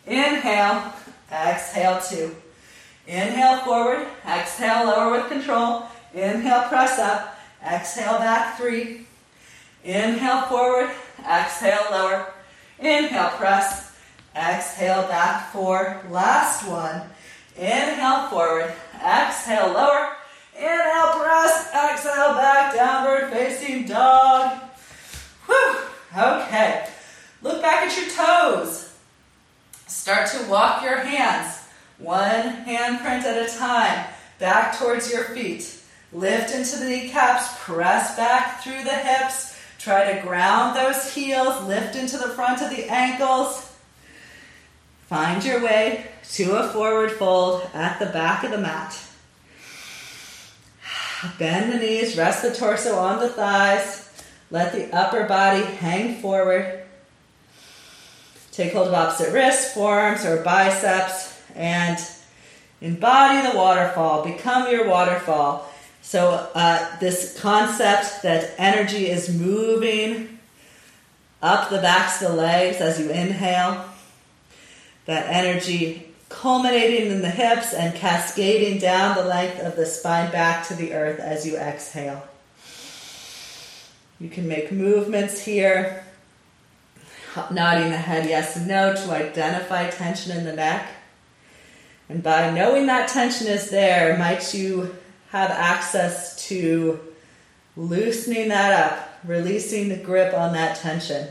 [0.07, 0.91] Inhale,
[1.31, 2.35] exhale, two.
[3.05, 5.83] Inhale forward, exhale, lower with control.
[6.15, 7.37] Inhale, press up.
[7.63, 9.05] Exhale, back, three.
[9.83, 10.89] Inhale forward,
[11.29, 12.33] exhale, lower.
[12.79, 13.91] Inhale, press.
[14.35, 16.01] Exhale, back, four.
[16.09, 17.03] Last one.
[17.57, 20.15] Inhale forward, exhale lower.
[20.55, 24.59] Inhale, press, exhale back, downward facing dog.
[25.45, 25.77] Whew.
[26.15, 26.87] Okay.
[27.41, 28.93] Look back at your toes.
[29.87, 34.07] Start to walk your hands, one handprint at a time,
[34.39, 35.79] back towards your feet.
[36.13, 39.57] Lift into the kneecaps, press back through the hips.
[39.79, 43.70] Try to ground those heels, lift into the front of the ankles.
[45.11, 46.05] Find your way
[46.35, 48.97] to a forward fold at the back of the mat.
[51.37, 54.09] Bend the knees, rest the torso on the thighs.
[54.51, 56.83] Let the upper body hang forward.
[58.53, 61.99] Take hold of opposite wrists, forearms, or biceps, and
[62.79, 64.23] embody the waterfall.
[64.23, 65.69] Become your waterfall.
[66.01, 70.39] So, uh, this concept that energy is moving
[71.41, 73.90] up the backs of the legs as you inhale
[75.11, 80.65] that energy culminating in the hips and cascading down the length of the spine back
[80.67, 82.23] to the earth as you exhale.
[84.19, 86.05] You can make movements here,
[87.51, 90.87] nodding the head yes and no to identify tension in the neck.
[92.07, 94.95] And by knowing that tension is there, might you
[95.29, 96.99] have access to
[97.75, 101.27] loosening that up, releasing the grip on that tension.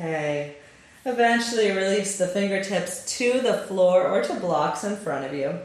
[0.00, 0.56] Okay.
[1.10, 5.58] Eventually release the fingertips to the floor or to blocks in front of you.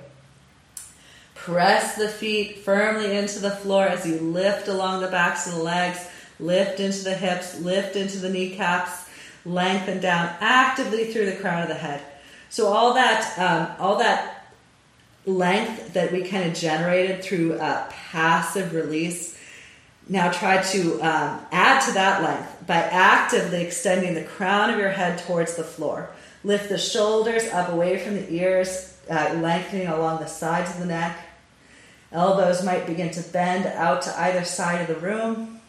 [1.36, 5.62] Press the feet firmly into the floor as you lift along the backs of the
[5.62, 6.08] legs,
[6.40, 9.08] lift into the hips, lift into the kneecaps,
[9.46, 12.02] lengthen down actively through the crown of the head.
[12.50, 14.48] So all that, um, all that
[15.28, 19.35] length that we kind of generated through a passive release
[20.08, 24.90] now try to um, add to that length by actively extending the crown of your
[24.90, 26.10] head towards the floor.
[26.44, 30.86] Lift the shoulders up away from the ears, uh, lengthening along the sides of the
[30.86, 31.18] neck.
[32.12, 35.60] Elbows might begin to bend out to either side of the room.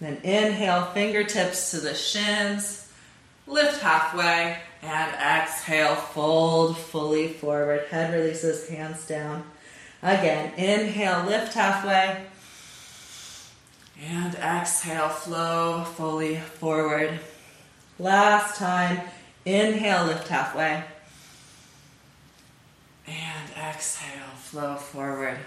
[0.00, 2.90] Then inhale, fingertips to the shins.
[3.48, 7.86] Lift halfway and exhale, fold fully forward.
[7.90, 9.44] Head releases, hands down.
[10.02, 12.26] Again, inhale, lift halfway
[14.02, 17.18] and exhale, flow fully forward.
[17.98, 19.00] Last time,
[19.44, 20.84] inhale, lift halfway.
[23.06, 25.38] And exhale, flow forward.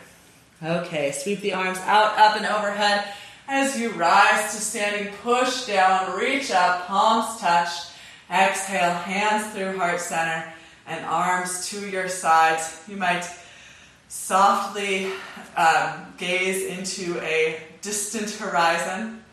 [0.64, 3.06] Okay, sweep the arms out, up, and overhead.
[3.48, 7.70] As you rise to standing, push down, reach up, palms touch.
[8.32, 10.54] Exhale, hands through heart center
[10.88, 12.82] and arms to your sides.
[12.88, 13.28] You might
[14.08, 15.12] softly
[15.56, 19.24] um, gaze into a distant horizon.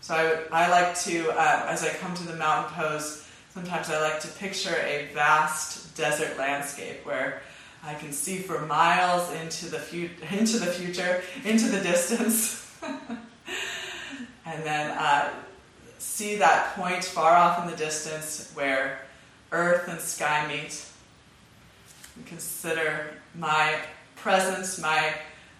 [0.00, 0.14] So
[0.52, 4.20] I, I like to, uh, as I come to the mountain pose, sometimes I like
[4.20, 7.42] to picture a vast desert landscape where
[7.82, 12.70] I can see for miles into the, fu- into the future, into the distance.
[14.46, 15.30] and then uh,
[15.98, 19.00] see that point far off in the distance where
[19.52, 20.84] earth and sky meet.
[22.16, 23.76] And consider my
[24.16, 25.14] presence, my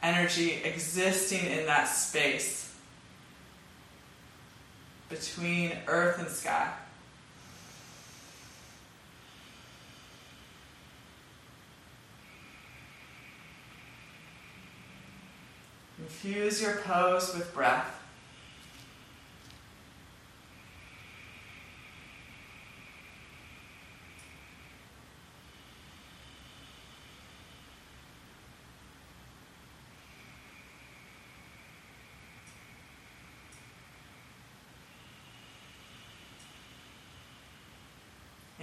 [0.05, 2.73] energy existing in that space
[5.09, 6.71] between earth and sky.
[15.99, 18.04] Infuse your pose with breath.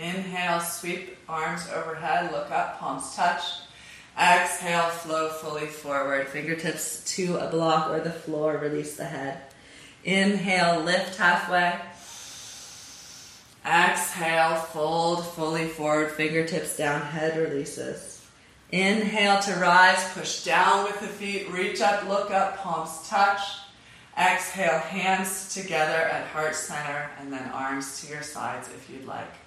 [0.01, 3.43] Inhale, sweep arms overhead, look up, palms touch.
[4.19, 6.27] Exhale, flow fully forward.
[6.27, 9.41] Fingertips to a block or the floor, release the head.
[10.03, 11.79] Inhale, lift halfway.
[13.63, 18.25] Exhale, fold fully forward, fingertips down, head releases.
[18.71, 23.39] Inhale to rise, push down with the feet, reach up, look up, palms touch.
[24.17, 29.40] Exhale, hands together at heart center, and then arms to your sides if you'd like.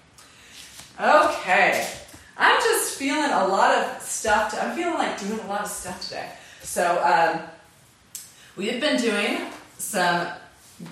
[1.01, 1.89] Okay.
[2.37, 4.53] I'm just feeling a lot of stuff.
[4.53, 6.31] To, I'm feeling like doing a lot of stuff today.
[6.63, 7.41] So, um,
[8.57, 9.39] we have been doing
[9.79, 10.29] some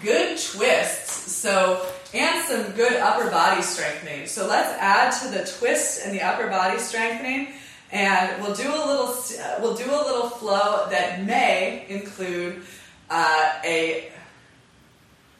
[0.02, 1.32] good twists.
[1.32, 4.26] So, and some good upper body strengthening.
[4.26, 7.54] So, let's add to the twist and the upper body strengthening.
[7.92, 9.14] And we'll do a little,
[9.60, 12.62] we'll do a little flow that may include
[13.08, 14.10] uh, a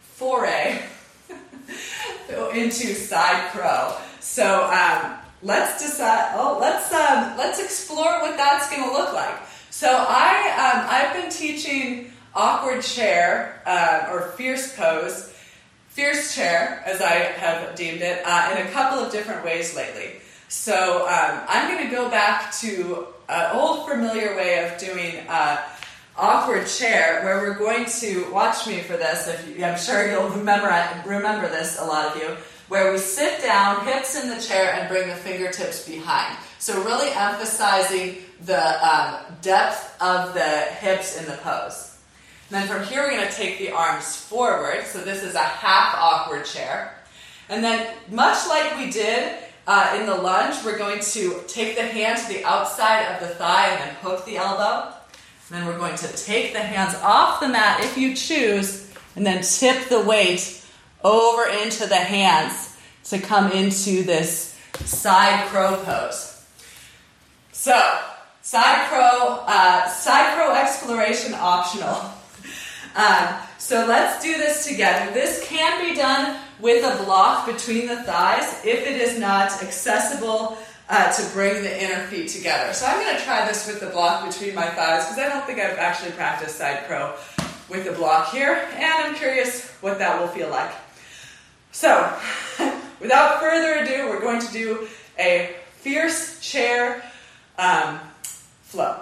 [0.03, 0.83] foray
[2.55, 3.97] into side crow.
[4.23, 6.33] So um, let's decide.
[6.37, 9.37] Oh, let's um, let's explore what that's going to look like.
[9.71, 15.35] So I um, I've been teaching awkward chair uh, or fierce pose,
[15.89, 20.21] fierce chair as I have deemed it, uh, in a couple of different ways lately.
[20.49, 25.27] So um, I'm going to go back to an old familiar way of doing.
[25.29, 25.61] Uh,
[26.15, 29.29] awkward chair where we're going to watch me for this.
[29.29, 30.69] If you, I'm sure you'll remember
[31.07, 32.37] remember this, a lot of you
[32.73, 36.39] where we sit down, hips in the chair, and bring the fingertips behind.
[36.59, 38.17] So, really emphasizing
[38.47, 40.49] the um, depth of the
[40.81, 41.99] hips in the pose.
[42.49, 44.87] And then from here, we're going to take the arms forward.
[44.87, 46.95] So, this is a half awkward chair.
[47.51, 51.83] And then, much like we did uh, in the lunge, we're going to take the
[51.83, 54.95] hand to the outside of the thigh and then hook the elbow.
[55.51, 59.27] And then we're going to take the hands off the mat if you choose, and
[59.27, 60.62] then tip the weight
[61.05, 66.45] over into the hands to come into this side crow pose.
[67.53, 67.99] So,
[68.41, 71.99] side crow, uh, side crow exploration optional.
[72.95, 75.15] Um, so let's do this together.
[75.15, 80.59] This can be done with a block between the thighs if it is not accessible
[80.91, 82.75] uh, to bring the inner feet together.
[82.75, 85.47] So I'm going to try this with the block between my thighs because I don't
[85.47, 87.15] think I've actually practiced side crow
[87.71, 90.71] with the block here, and I'm curious what that will feel like.
[91.73, 92.15] So,
[93.01, 94.87] without further ado, we're going to do
[95.19, 97.03] a fierce chair
[97.59, 97.99] um,
[98.63, 99.01] flow.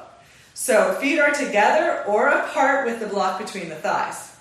[0.55, 4.37] So, feet are together or apart with the block between the thighs.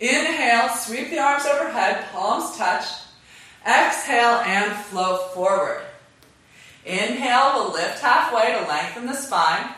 [0.00, 2.84] Inhale, sweep the arms overhead, palms touch.
[3.66, 5.82] Exhale and flow forward.
[6.84, 9.72] Inhale, we'll lift halfway to lengthen the spine.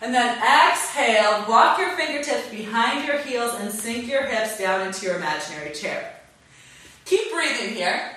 [0.00, 5.04] And then exhale, walk your fingertips behind your heels and sink your hips down into
[5.04, 6.19] your imaginary chair.
[7.10, 8.12] Keep breathing here.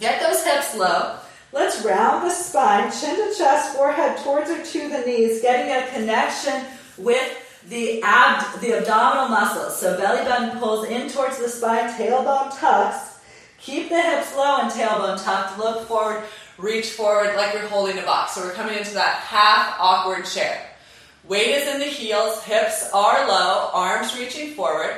[0.00, 1.14] Get those hips low.
[1.52, 5.88] Let's round the spine, chin to chest, forehead towards or to the knees, getting a
[5.92, 6.64] connection
[6.98, 7.22] with
[7.68, 9.78] the ab- the abdominal muscles.
[9.78, 13.20] So belly button pulls in towards the spine, tailbone tucks.
[13.58, 15.56] Keep the hips low and tailbone tucked.
[15.56, 16.24] Look forward,
[16.58, 18.32] reach forward like you're holding a box.
[18.34, 20.60] So we're coming into that half awkward chair.
[21.28, 24.96] Weight is in the heels, hips are low, arms reaching forward.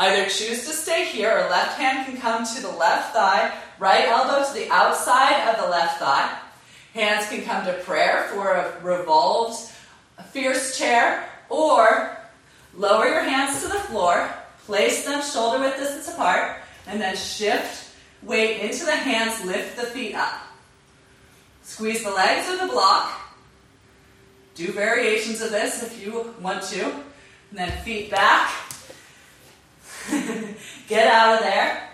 [0.00, 4.08] Either choose to stay here or left hand can come to the left thigh, right
[4.08, 6.38] elbow to the outside of the left thigh.
[6.94, 9.70] Hands can come to prayer for a revolved,
[10.30, 12.16] fierce chair, or
[12.74, 14.32] lower your hands to the floor,
[14.64, 17.92] place them shoulder width distance apart, and then shift
[18.22, 20.40] weight into the hands, lift the feet up.
[21.62, 23.20] Squeeze the legs or the block.
[24.54, 26.86] Do variations of this if you want to.
[26.86, 28.69] And then feet back.
[30.88, 31.88] Get out of there.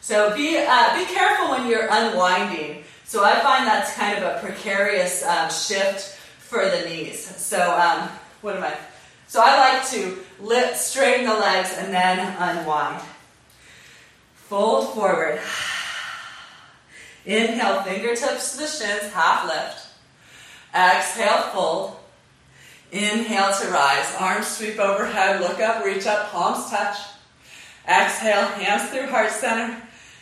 [0.00, 2.84] So be, uh, be careful when you're unwinding.
[3.04, 7.24] So I find that's kind of a precarious um, shift for the knees.
[7.36, 8.08] So um,
[8.40, 8.76] what am I?
[9.26, 13.02] So I like to lift, straighten the legs and then unwind.
[14.34, 15.40] Fold forward.
[17.26, 19.86] Inhale, fingertips to the shins, half lift.
[20.74, 21.96] Exhale, fold.
[22.90, 24.14] Inhale to rise.
[24.18, 26.96] Arms sweep overhead, look up, reach up, palms touch.
[27.88, 29.80] Exhale, hands through heart center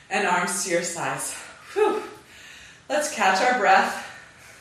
[0.08, 1.34] and arms to your sides.
[1.72, 2.00] Whew.
[2.88, 4.06] Let's catch our breath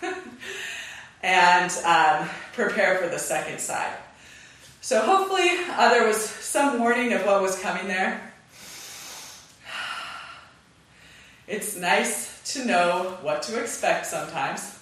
[1.24, 3.94] and um, prepare for the second side.
[4.82, 8.34] So, hopefully, uh, there was some warning of what was coming there.
[11.48, 14.80] It's nice to know what to expect sometimes,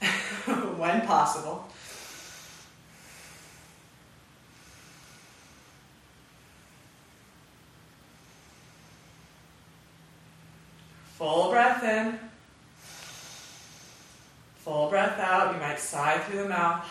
[0.76, 1.69] when possible.
[11.20, 12.18] Full breath in.
[14.60, 15.52] Full breath out.
[15.52, 16.82] You might sigh through the mouth.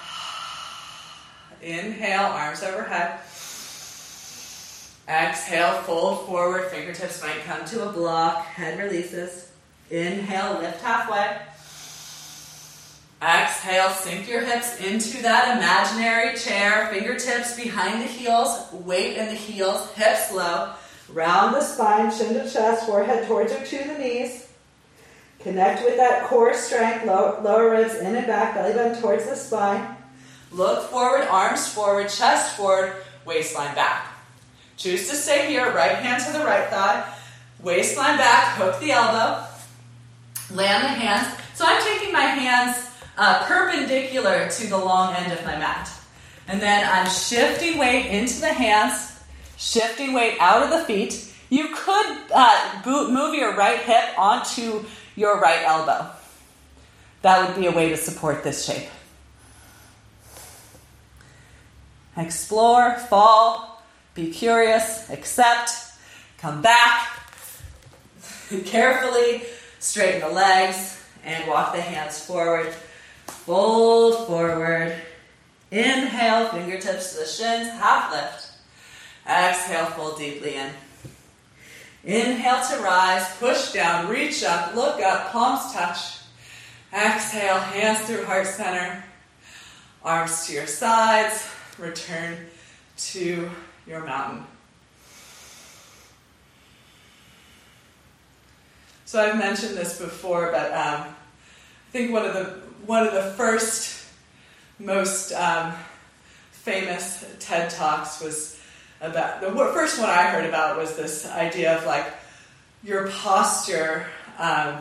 [1.64, 3.22] Inhale, arms overhead.
[5.10, 6.70] Exhale, fold forward.
[6.70, 8.46] Fingertips might come to a block.
[8.46, 9.50] Head releases.
[9.90, 11.36] Inhale, lift halfway.
[13.28, 16.88] Exhale, sink your hips into that imaginary chair.
[16.94, 18.72] Fingertips behind the heels.
[18.74, 19.92] Weight in the heels.
[19.94, 20.74] Hips low.
[21.14, 24.48] Round the spine, chin to chest, forehead towards or to the knees.
[25.40, 29.36] Connect with that core strength, lower, lower ribs in and back, belly button towards the
[29.36, 29.96] spine.
[30.52, 32.94] Look forward, arms forward, chest forward,
[33.26, 34.08] waistline back.
[34.78, 37.12] Choose to stay here, right hand to the right thigh,
[37.62, 39.46] waistline back, hook the elbow,
[40.52, 41.38] land the hands.
[41.54, 45.92] So I'm taking my hands uh, perpendicular to the long end of my mat.
[46.48, 49.09] And then I'm shifting weight into the hands,
[49.60, 51.32] shifting weight out of the feet.
[51.50, 54.86] You could uh, move your right hip onto
[55.16, 56.10] your right elbow.
[57.22, 58.90] That would be a way to support this shape.
[62.16, 63.84] Explore, fall,
[64.14, 65.72] be curious, accept,
[66.38, 67.20] come back.
[68.66, 69.44] Carefully
[69.80, 72.74] straighten the legs and walk the hands forward.
[73.28, 74.96] Fold forward.
[75.72, 78.49] Inhale, fingertips to the shins, half lift.
[79.28, 80.72] Exhale, fold deeply in.
[82.04, 86.20] Inhale to rise, push down, reach up, look up, palms touch.
[86.94, 89.04] Exhale, hands through heart center,
[90.04, 91.48] arms to your sides,
[91.78, 92.38] return
[92.98, 93.50] to
[93.86, 94.46] your mountain.
[99.06, 103.32] So I've mentioned this before, but um, I think one of the one of the
[103.34, 104.06] first
[104.78, 105.74] most um,
[106.52, 108.59] famous TED talks was
[109.02, 112.06] about the first one I heard about was this idea of like
[112.84, 114.06] your posture
[114.38, 114.78] um,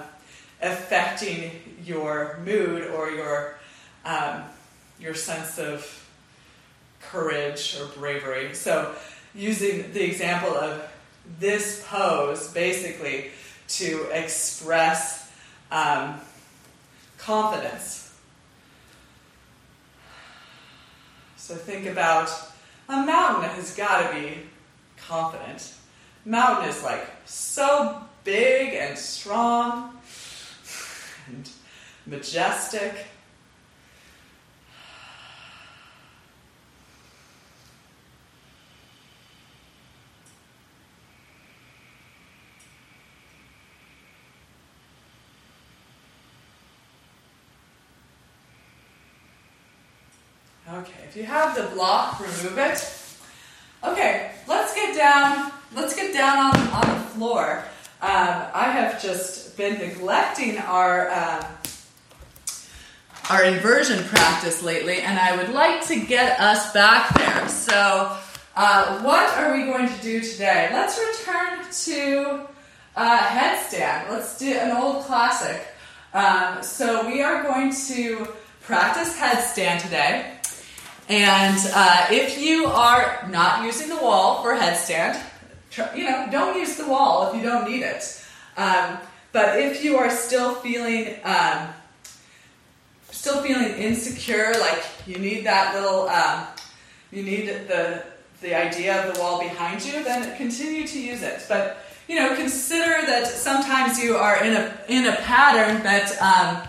[0.60, 1.50] affecting
[1.84, 3.58] your mood or your
[4.04, 4.42] um,
[5.00, 5.94] your sense of
[7.00, 8.54] courage or bravery.
[8.54, 8.94] So,
[9.34, 10.82] using the example of
[11.38, 13.30] this pose, basically
[13.68, 15.30] to express
[15.70, 16.20] um,
[17.18, 18.14] confidence.
[21.36, 22.30] So think about
[22.88, 24.38] a mountain has got to be
[24.96, 25.74] confident.
[26.24, 29.98] Mountain is like so big and strong
[31.26, 31.50] and
[32.06, 33.07] majestic.
[50.74, 52.92] Okay, if you have the block, remove it.
[53.82, 55.50] Okay, let's get down.
[55.74, 57.64] Let's get down on, on the floor.
[58.02, 61.46] Um, I have just been neglecting our um,
[63.30, 67.48] our inversion practice lately, and I would like to get us back there.
[67.48, 68.16] So,
[68.54, 70.68] uh, what are we going to do today?
[70.70, 72.46] Let's return to
[72.94, 74.10] uh, headstand.
[74.10, 75.66] Let's do an old classic.
[76.12, 78.28] Um, so, we are going to
[78.60, 80.37] practice headstand today.
[81.08, 85.20] And uh, if you are not using the wall for headstand,
[85.96, 88.24] you know, don't use the wall if you don't need it.
[88.56, 88.98] Um,
[89.32, 91.68] but if you are still feeling um,
[93.10, 96.46] still feeling insecure, like you need that little, um,
[97.10, 98.04] you need the
[98.40, 101.44] the idea of the wall behind you, then continue to use it.
[101.48, 106.67] But you know, consider that sometimes you are in a in a pattern that um,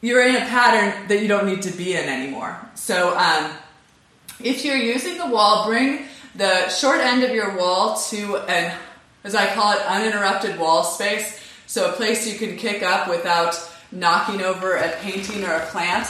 [0.00, 2.56] you're in a pattern that you don't need to be in anymore.
[2.74, 3.50] So um,
[4.42, 8.76] if you're using the wall, bring the short end of your wall to an,
[9.24, 11.38] as I call it, uninterrupted wall space.
[11.66, 13.54] So a place you can kick up without
[13.92, 16.06] knocking over a painting or a plant.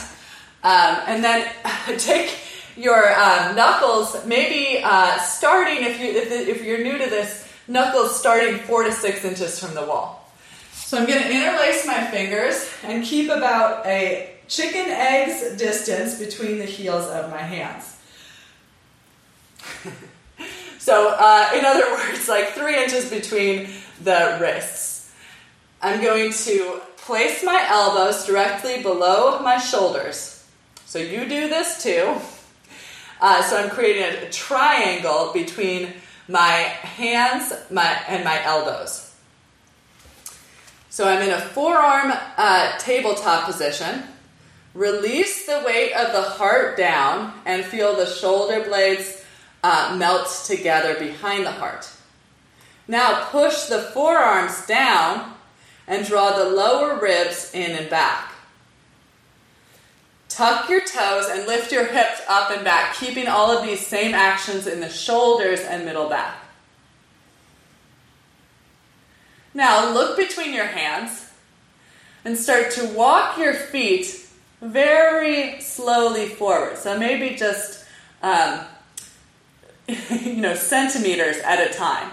[0.62, 1.50] Um, and then
[1.98, 2.38] take
[2.76, 8.18] your uh, knuckles, maybe uh, starting, if, you, if, if you're new to this, knuckles
[8.18, 10.19] starting four to six inches from the wall.
[10.90, 16.58] So I'm going to interlace my fingers and keep about a chicken eggs distance between
[16.58, 17.96] the heels of my hands.
[20.80, 23.68] so, uh, in other words, like three inches between
[24.02, 25.14] the wrists.
[25.80, 30.44] I'm going to place my elbows directly below my shoulders.
[30.86, 32.16] So, you do this too.
[33.20, 35.92] Uh, so, I'm creating a triangle between
[36.26, 39.09] my hands my, and my elbows.
[40.90, 44.02] So I'm in a forearm uh, tabletop position.
[44.74, 49.24] Release the weight of the heart down and feel the shoulder blades
[49.62, 51.88] uh, melt together behind the heart.
[52.88, 55.34] Now push the forearms down
[55.86, 58.32] and draw the lower ribs in and back.
[60.28, 64.12] Tuck your toes and lift your hips up and back, keeping all of these same
[64.12, 66.34] actions in the shoulders and middle back.
[69.54, 71.30] Now look between your hands
[72.24, 74.26] and start to walk your feet
[74.60, 76.76] very slowly forward.
[76.76, 77.84] So maybe just,
[78.22, 78.60] um,
[80.10, 82.10] you know, centimeters at a time.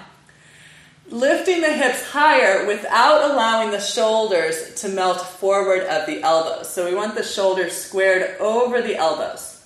[1.09, 6.69] Lifting the hips higher without allowing the shoulders to melt forward of the elbows.
[6.69, 9.63] So we want the shoulders squared over the elbows.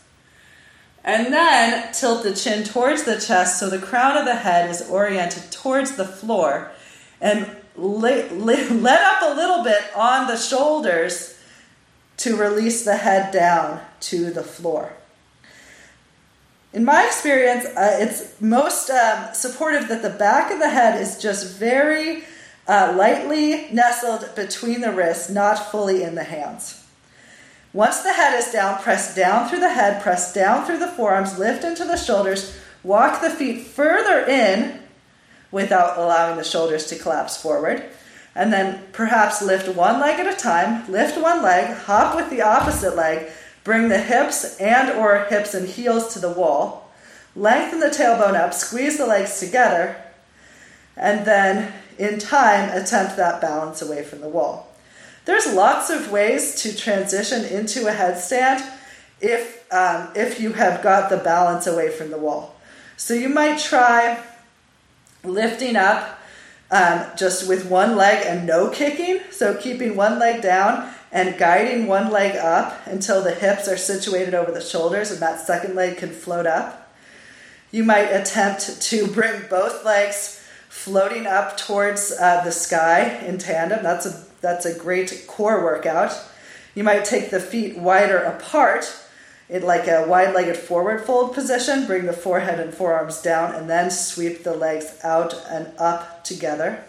[1.03, 4.87] And then tilt the chin towards the chest so the crown of the head is
[4.87, 6.71] oriented towards the floor.
[7.21, 11.37] And let, let up a little bit on the shoulders
[12.17, 14.93] to release the head down to the floor.
[16.73, 21.17] In my experience, uh, it's most um, supportive that the back of the head is
[21.17, 22.23] just very
[22.67, 26.85] uh, lightly nestled between the wrists, not fully in the hands.
[27.73, 31.39] Once the head is down, press down through the head, press down through the forearms,
[31.39, 34.80] lift into the shoulders, walk the feet further in
[35.51, 37.83] without allowing the shoulders to collapse forward.
[38.33, 42.41] And then perhaps lift one leg at a time, lift one leg, hop with the
[42.41, 43.29] opposite leg,
[43.63, 46.89] bring the hips and or hips and heels to the wall.
[47.35, 49.95] Lengthen the tailbone up, squeeze the legs together,
[50.97, 54.67] and then in time attempt that balance away from the wall.
[55.25, 58.67] There's lots of ways to transition into a headstand
[59.21, 62.55] if um, if you have got the balance away from the wall.
[62.97, 64.21] So you might try
[65.23, 66.19] lifting up
[66.71, 69.19] um, just with one leg and no kicking.
[69.29, 74.33] So keeping one leg down and guiding one leg up until the hips are situated
[74.33, 76.93] over the shoulders and that second leg can float up.
[77.71, 83.83] You might attempt to bring both legs floating up towards uh, the sky in tandem.
[83.83, 86.11] That's a that's a great core workout.
[86.73, 88.91] You might take the feet wider apart
[89.51, 93.69] in like a wide legged forward fold position, bring the forehead and forearms down, and
[93.69, 96.81] then sweep the legs out and up together.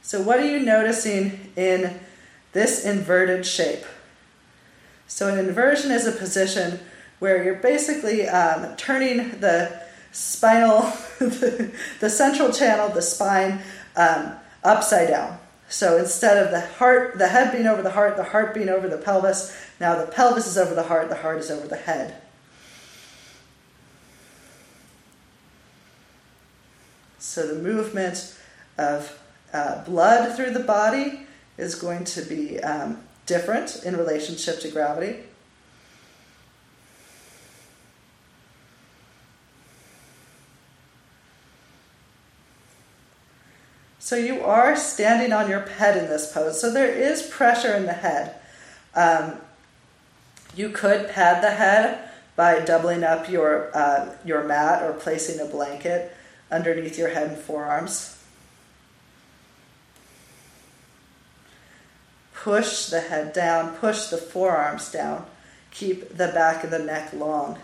[0.00, 2.00] So, what are you noticing in
[2.52, 3.84] this inverted shape?
[5.06, 6.80] So, an inversion is a position
[7.18, 9.82] where you're basically um, turning the
[10.12, 10.80] spinal,
[11.18, 13.60] the, the, central channel, the spine,
[13.96, 14.32] um,
[14.62, 15.38] upside down.
[15.68, 18.88] So instead of the heart, the head being over the heart, the heart being over
[18.88, 22.20] the pelvis, now the pelvis is over the heart, the heart is over the head.
[27.18, 28.36] So the movement
[28.78, 29.18] of
[29.52, 35.24] uh, blood through the body is going to be um, different in relationship to gravity.
[44.04, 46.60] So you are standing on your head in this pose.
[46.60, 48.34] So there is pressure in the head.
[48.94, 49.36] Um,
[50.54, 55.46] you could pad the head by doubling up your, uh, your mat or placing a
[55.46, 56.14] blanket
[56.50, 58.22] underneath your head and forearms.
[62.34, 65.24] Push the head down, push the forearms down.
[65.70, 67.58] Keep the back of the neck long.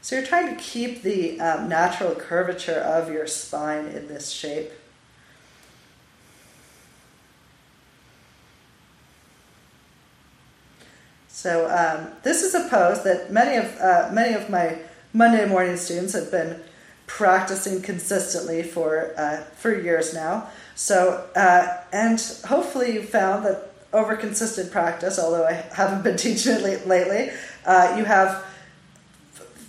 [0.00, 4.70] So you're trying to keep the um, natural curvature of your spine in this shape.
[11.32, 14.78] So um, this is a pose that many of uh, many of my
[15.14, 16.60] Monday morning students have been
[17.06, 20.48] practicing consistently for uh, for years now.
[20.74, 26.52] So uh, and hopefully you found that over consistent practice, although I haven't been teaching
[26.52, 27.30] it lately,
[27.64, 28.44] uh, you have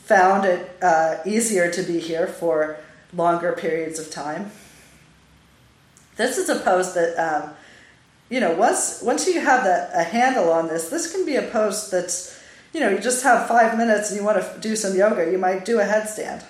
[0.03, 2.78] found it uh, easier to be here for
[3.14, 4.51] longer periods of time.
[6.18, 7.51] This is a pose that, um,
[8.30, 11.43] you know, once once you have the, a handle on this, this can be a
[11.43, 12.39] post that's,
[12.74, 15.38] you know, you just have five minutes and you want to do some yoga, you
[15.38, 16.43] might do a headstand.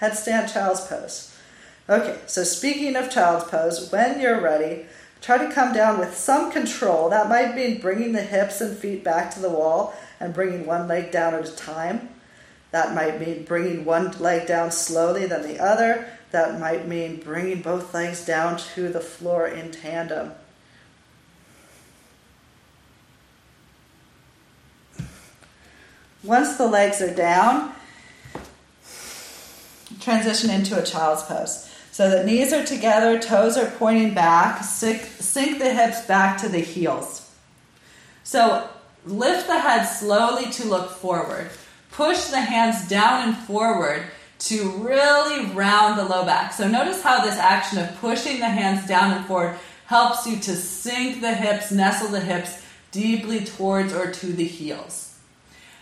[0.00, 1.34] Headstand child's pose.
[1.88, 4.86] Okay, so speaking of child's pose, when you're ready,
[5.20, 7.08] try to come down with some control.
[7.10, 10.88] That might mean bringing the hips and feet back to the wall and bringing one
[10.88, 12.08] leg down at a time.
[12.72, 16.08] That might mean bringing one leg down slowly, then the other.
[16.36, 20.32] That might mean bringing both legs down to the floor in tandem.
[26.22, 27.72] Once the legs are down,
[29.98, 31.70] transition into a child's pose.
[31.90, 36.50] So the knees are together, toes are pointing back, sink, sink the hips back to
[36.50, 37.32] the heels.
[38.24, 38.68] So
[39.06, 41.48] lift the head slowly to look forward.
[41.92, 44.02] Push the hands down and forward
[44.38, 46.52] to really round the low back.
[46.52, 50.54] So notice how this action of pushing the hands down and forward helps you to
[50.54, 55.18] sink the hips, nestle the hips deeply towards or to the heels.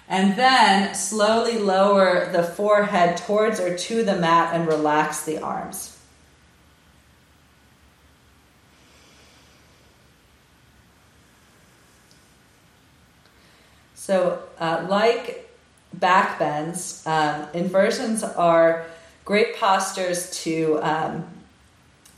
[0.09, 5.99] And then slowly lower the forehead towards or to the mat and relax the arms.
[13.95, 15.49] So, uh, like
[15.95, 18.87] back bends, um, inversions are
[19.25, 21.25] great postures to um,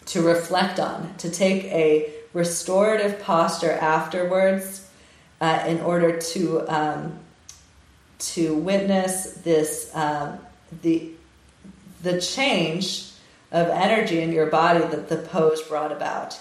[0.06, 4.88] to reflect on, to take a restorative posture afterwards,
[5.40, 7.18] uh, in order to um,
[8.18, 10.38] to witness this um,
[10.82, 11.10] the
[12.02, 13.12] the change
[13.52, 16.38] of energy in your body that the pose brought about.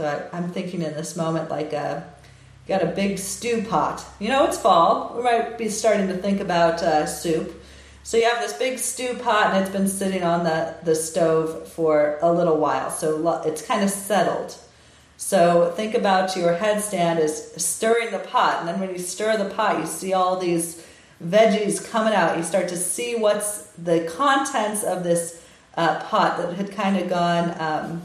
[0.00, 2.02] So I, am thinking in this moment like a, uh,
[2.66, 4.02] got a big stew pot.
[4.18, 5.12] You know, it's fall.
[5.14, 7.62] We might be starting to think about uh, soup.
[8.02, 11.68] So you have this big stew pot, and it's been sitting on the, the stove
[11.68, 12.90] for a little while.
[12.90, 14.56] So it's kind of settled.
[15.18, 19.54] So think about your headstand is stirring the pot, and then when you stir the
[19.54, 20.82] pot, you see all these
[21.22, 22.38] veggies coming out.
[22.38, 25.44] You start to see what's the contents of this
[25.76, 27.54] uh, pot that had kind of gone.
[27.60, 28.02] Um,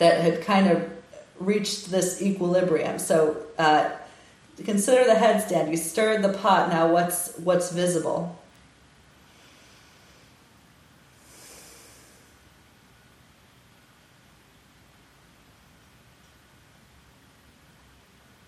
[0.00, 0.90] that had kind of
[1.38, 2.98] reached this equilibrium.
[2.98, 3.90] So uh,
[4.64, 5.70] consider the headstand.
[5.70, 6.70] You stirred the pot.
[6.70, 8.36] Now what's what's visible?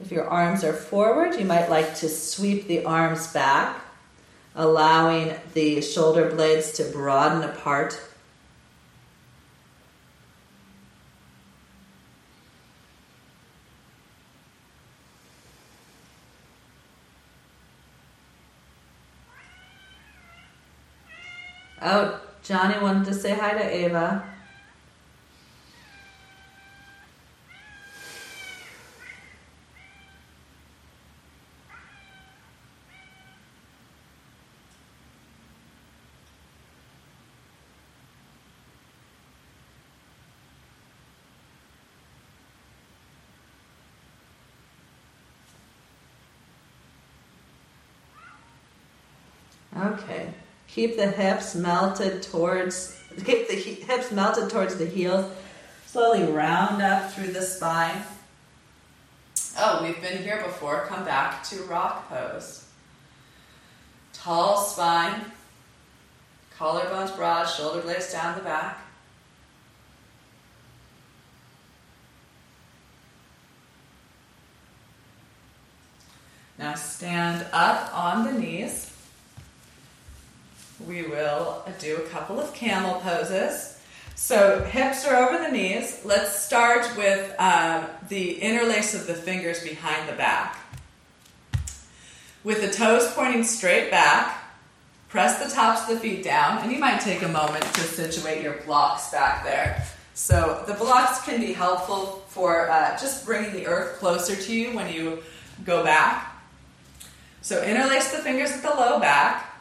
[0.00, 3.80] If your arms are forward, you might like to sweep the arms back,
[4.56, 8.00] allowing the shoulder blades to broaden apart
[21.84, 24.22] Oh, Johnny wanted to say hi to Ava.
[49.76, 50.41] Okay.
[50.74, 55.30] Keep the hips melted towards, keep the hips melted towards the heels.
[55.86, 58.02] Slowly round up through the spine.
[59.58, 60.86] Oh, we've been here before.
[60.86, 62.64] Come back to rock pose.
[64.14, 65.26] Tall spine,
[66.56, 68.78] collarbones broad, shoulder blades down the back.
[76.58, 78.91] Now stand up on the knees
[80.86, 83.80] we will do a couple of camel poses.
[84.14, 86.00] So hips are over the knees.
[86.04, 90.58] Let's start with um, the interlace of the fingers behind the back.
[92.44, 94.42] With the toes pointing straight back,
[95.08, 98.42] press the tops of the feet down, and you might take a moment to situate
[98.42, 99.84] your blocks back there.
[100.14, 104.74] So the blocks can be helpful for uh, just bringing the earth closer to you
[104.74, 105.22] when you
[105.64, 106.28] go back.
[107.40, 109.51] So interlace the fingers at the low back.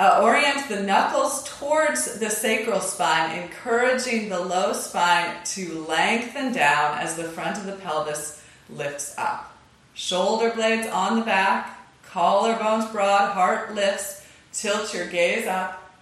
[0.00, 6.96] Uh, orient the knuckles towards the sacral spine, encouraging the low spine to lengthen down
[6.96, 9.54] as the front of the pelvis lifts up.
[9.92, 11.78] Shoulder blades on the back,
[12.10, 14.26] collarbones broad, heart lifts.
[14.54, 15.92] Tilt your gaze up.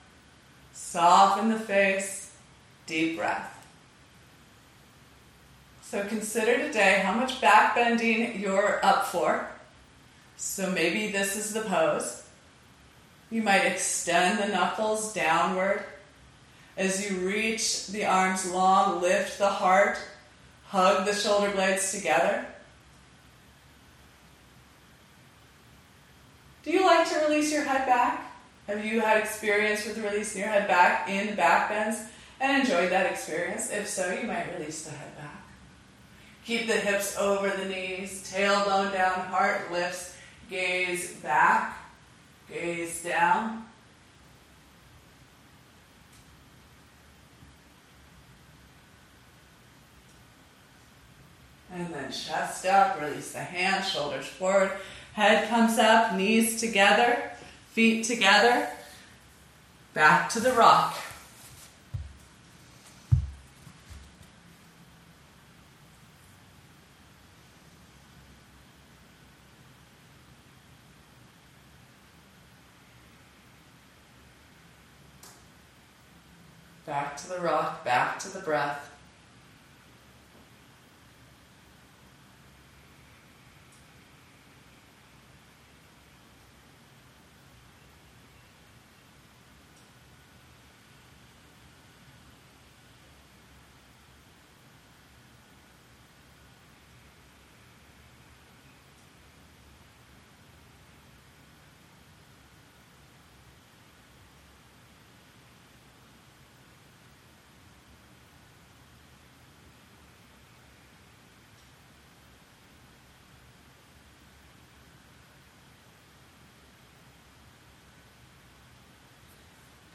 [0.72, 2.32] Soften the face.
[2.86, 3.66] Deep breath.
[5.82, 9.48] So consider today how much back bending you're up for.
[10.36, 12.17] So maybe this is the pose.
[13.30, 15.82] You might extend the knuckles downward.
[16.76, 19.98] As you reach the arms long, lift the heart,
[20.66, 22.46] hug the shoulder blades together.
[26.62, 28.24] Do you like to release your head back?
[28.66, 31.98] Have you had experience with releasing your head back in back bends
[32.40, 33.70] and enjoyed that experience?
[33.70, 35.42] If so, you might release the head back.
[36.44, 40.14] Keep the hips over the knees, tailbone down, heart lifts,
[40.50, 41.77] gaze back,
[42.50, 43.64] gaze down.
[51.72, 54.72] And then chest up, release the hands, shoulders forward,
[55.12, 57.30] head comes up, knees together,
[57.72, 58.68] feet together,
[59.94, 60.96] back to the rock.
[76.86, 78.90] Back to the rock, back to the breath.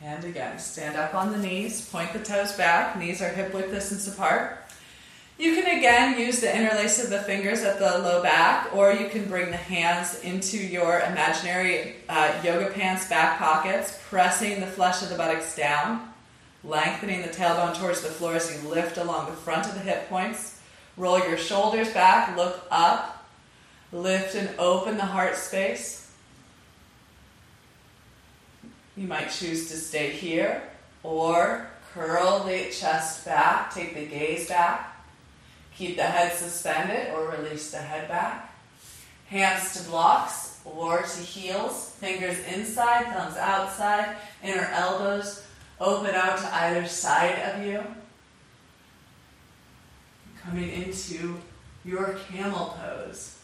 [0.05, 3.71] And again, stand up on the knees, point the toes back, knees are hip width
[3.71, 4.57] distance apart.
[5.39, 9.07] You can again use the interlace of the fingers at the low back, or you
[9.07, 15.01] can bring the hands into your imaginary uh, yoga pants back pockets, pressing the flesh
[15.01, 16.11] of the buttocks down,
[16.65, 20.09] lengthening the tailbone towards the floor as you lift along the front of the hip
[20.09, 20.59] points.
[20.97, 23.25] Roll your shoulders back, look up,
[23.93, 26.02] lift and open the heart space.
[28.95, 30.61] You might choose to stay here
[31.01, 34.89] or curl the chest back, take the gaze back.
[35.75, 38.53] Keep the head suspended or release the head back.
[39.27, 45.43] Hands to blocks or to heels, fingers inside, thumbs outside, inner elbows
[45.79, 47.83] open out to either side of you.
[50.43, 51.37] Coming into
[51.83, 53.42] your camel pose.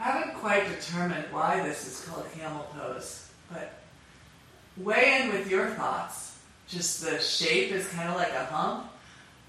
[0.00, 3.72] I haven't quite determined why this is called camel pose, but
[4.76, 6.38] weigh in with your thoughts.
[6.68, 8.92] Just the shape is kind of like a hump,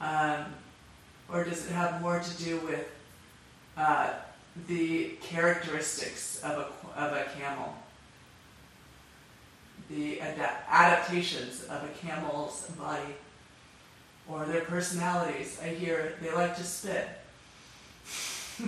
[0.02, 0.45] um,
[1.32, 2.88] or does it have more to do with
[3.78, 4.14] uh,
[4.68, 7.76] the characteristics of a, of a camel?
[9.90, 13.15] The ad- adaptations of a camel's body,
[14.28, 15.60] or their personalities.
[15.61, 17.07] I hear they like to spit.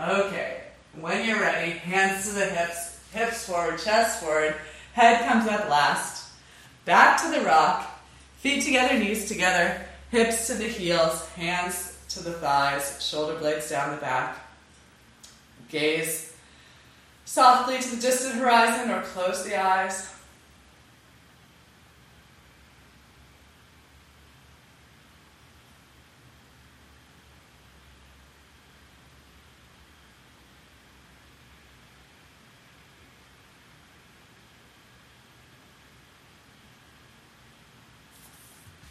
[0.00, 0.63] okay,
[1.00, 4.54] when you're ready, hands to the hips, hips forward, chest forward,
[4.92, 6.30] head comes up last.
[6.84, 8.02] Back to the rock,
[8.36, 13.94] feet together, knees together, hips to the heels, hands to the thighs, shoulder blades down
[13.94, 14.38] the back.
[15.68, 16.34] Gaze
[17.24, 20.08] softly to the distant horizon or close the eyes.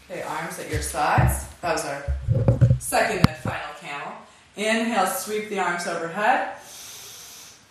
[0.09, 0.21] Okay,
[0.53, 1.45] arms at your sides.
[1.61, 2.03] That was our
[2.79, 4.13] second and final camel.
[4.55, 6.55] Inhale, sweep the arms overhead.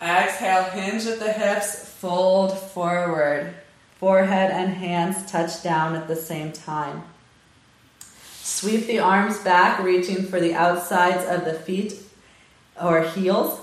[0.01, 3.53] Exhale, hinge at the hips, fold forward.
[3.99, 7.03] Forehead and hands touch down at the same time.
[8.41, 11.93] Sweep the arms back, reaching for the outsides of the feet
[12.81, 13.61] or heels.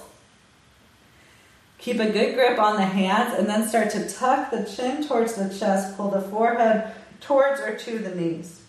[1.76, 5.34] Keep a good grip on the hands and then start to tuck the chin towards
[5.34, 8.59] the chest, pull the forehead towards or to the knees.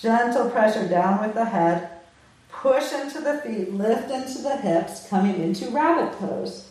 [0.00, 1.90] Gentle pressure down with the head.
[2.50, 6.68] Push into the feet, lift into the hips, coming into rabbit pose.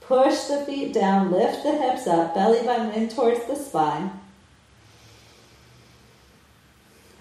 [0.00, 4.10] Push the feet down, lift the hips up, belly button in towards the spine.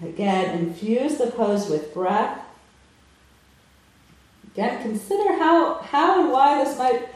[0.03, 2.39] Again, infuse the pose with breath.
[4.53, 7.07] Again, consider how, how and why this might,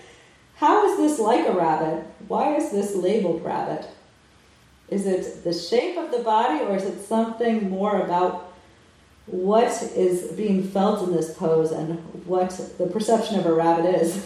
[0.55, 2.05] how is this like a rabbit?
[2.27, 3.85] Why is this labeled rabbit?
[4.89, 8.53] Is it the shape of the body or is it something more about
[9.25, 14.25] what is being felt in this pose and what the perception of a rabbit is?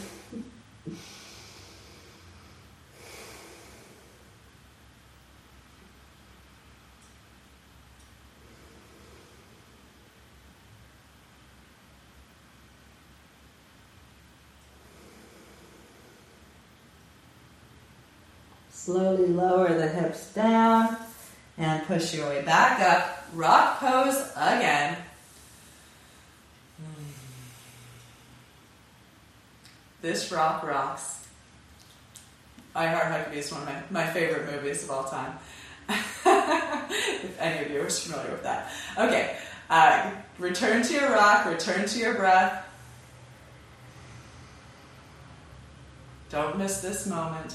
[18.89, 20.97] Slowly lower the hips down
[21.59, 23.23] and push your way back up.
[23.35, 24.97] Rock pose again.
[30.01, 31.27] This rock rocks.
[32.73, 35.37] I Heart Huckabees is one of my, my favorite movies of all time.
[35.87, 38.71] if any of you are familiar with that.
[38.97, 39.37] Okay,
[39.69, 40.09] uh,
[40.39, 42.65] return to your rock, return to your breath.
[46.31, 47.53] Don't miss this moment.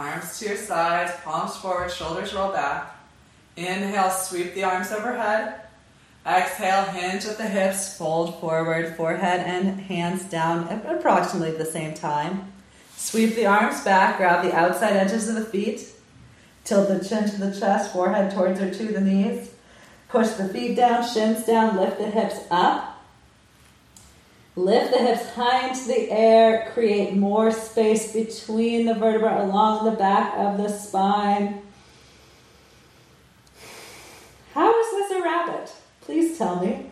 [0.00, 2.96] Arms to your sides, palms forward, shoulders roll back.
[3.54, 5.60] Inhale, sweep the arms overhead.
[6.26, 11.92] Exhale, hinge at the hips, fold forward, forehead and hands down at approximately the same
[11.92, 12.50] time.
[12.96, 15.86] Sweep the arms back, grab the outside edges of the feet.
[16.64, 19.50] Tilt the chin to the chest, forehead towards or to the knees.
[20.08, 22.89] Push the feet down, shins down, lift the hips up.
[24.60, 29.92] Lift the hips high into the air, create more space between the vertebrae along the
[29.92, 31.62] back of the spine.
[34.52, 35.72] How is this a rabbit?
[36.02, 36.89] Please tell me.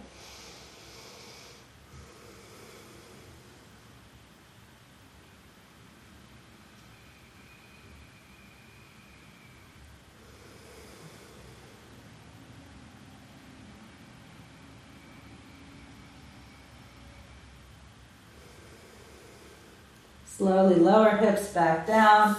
[20.38, 22.36] Slowly lower hips back down.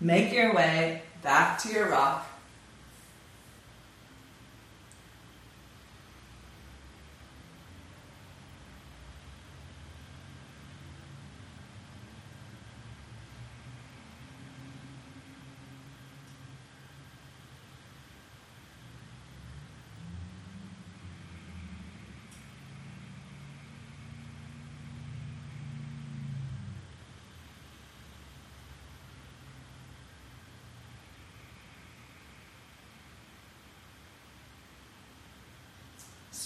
[0.00, 2.29] Make your way back to your rock.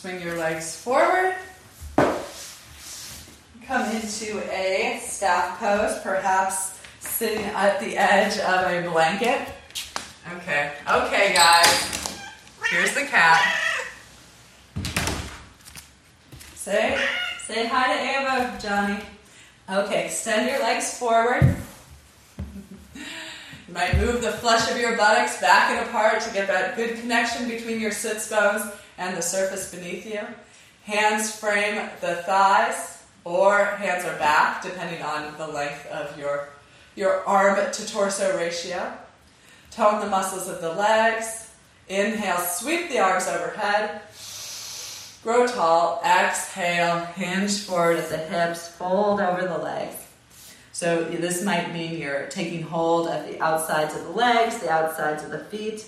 [0.05, 1.35] Swing your legs forward.
[1.97, 9.49] Come into a staff pose, perhaps sitting at the edge of a blanket.
[10.37, 12.19] Okay, okay, guys.
[12.69, 13.59] Here's the cat.
[16.55, 17.03] Say,
[17.47, 19.01] say hi to Ava, Johnny.
[19.71, 21.57] Okay, extend your legs forward.
[22.95, 26.99] You might move the flesh of your buttocks back and apart to get that good
[26.99, 30.21] connection between your sits bones and the surface beneath you.
[30.85, 36.49] Hands frame the thighs, or hands are back, depending on the length of your,
[36.95, 38.93] your arm to torso ratio.
[39.71, 41.51] Tone the muscles of the legs.
[41.89, 44.03] Inhale, sweep the arms overhead.
[45.23, 46.03] Grow tall.
[46.05, 49.97] Exhale, hinge forward at the hips, fold over the legs.
[50.73, 55.25] So this might mean you're taking hold of the outsides of the legs, the outsides
[55.25, 55.87] of the feet.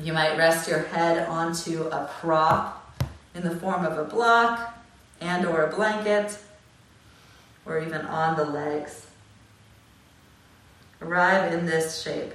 [0.00, 2.98] You might rest your head onto a prop
[3.34, 4.78] in the form of a block
[5.20, 6.38] and or a blanket
[7.66, 9.06] or even on the legs.
[11.00, 12.32] Arrive in this shape.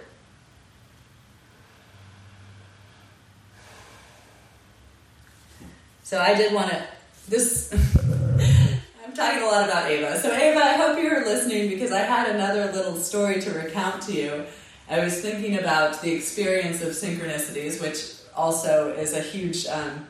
[6.04, 6.88] So I did want to
[7.28, 7.74] this
[9.06, 10.20] I'm talking a lot about Ava.
[10.20, 14.14] So, Ava, I hope you're listening because I had another little story to recount to
[14.14, 14.46] you.
[14.90, 20.08] I was thinking about the experience of synchronicities, which also is a huge um,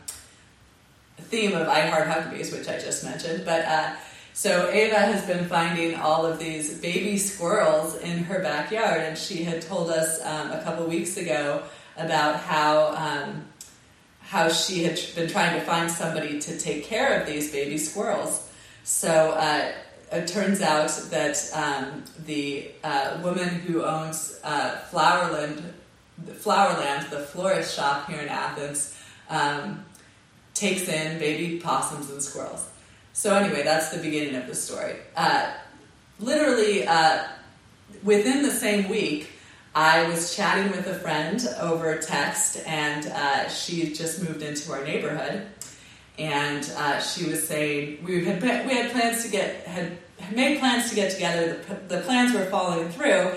[1.18, 3.44] theme of I Heart Huckabees, which I just mentioned.
[3.44, 3.96] But uh,
[4.34, 9.44] so Ava has been finding all of these baby squirrels in her backyard, and she
[9.44, 11.64] had told us um, a couple weeks ago
[11.98, 13.46] about how um,
[14.22, 18.48] how she had been trying to find somebody to take care of these baby squirrels.
[18.84, 19.72] So uh,
[20.12, 25.62] it turns out that um, the uh, woman who owns uh, Flowerland,
[26.26, 28.98] Flowerland, the florist shop here in Athens,
[29.30, 29.84] um,
[30.54, 32.70] takes in baby possums and squirrels.
[33.14, 34.96] So anyway, that's the beginning of the story.
[35.16, 35.52] Uh,
[36.20, 37.24] literally, uh,
[38.04, 39.30] within the same week,
[39.76, 44.84] I was chatting with a friend over text, and uh, she just moved into our
[44.84, 45.46] neighborhood.
[46.18, 49.98] And uh, she was saying we had we had plans to get had
[50.34, 51.64] made plans to get together.
[51.68, 53.32] The, the plans were falling through,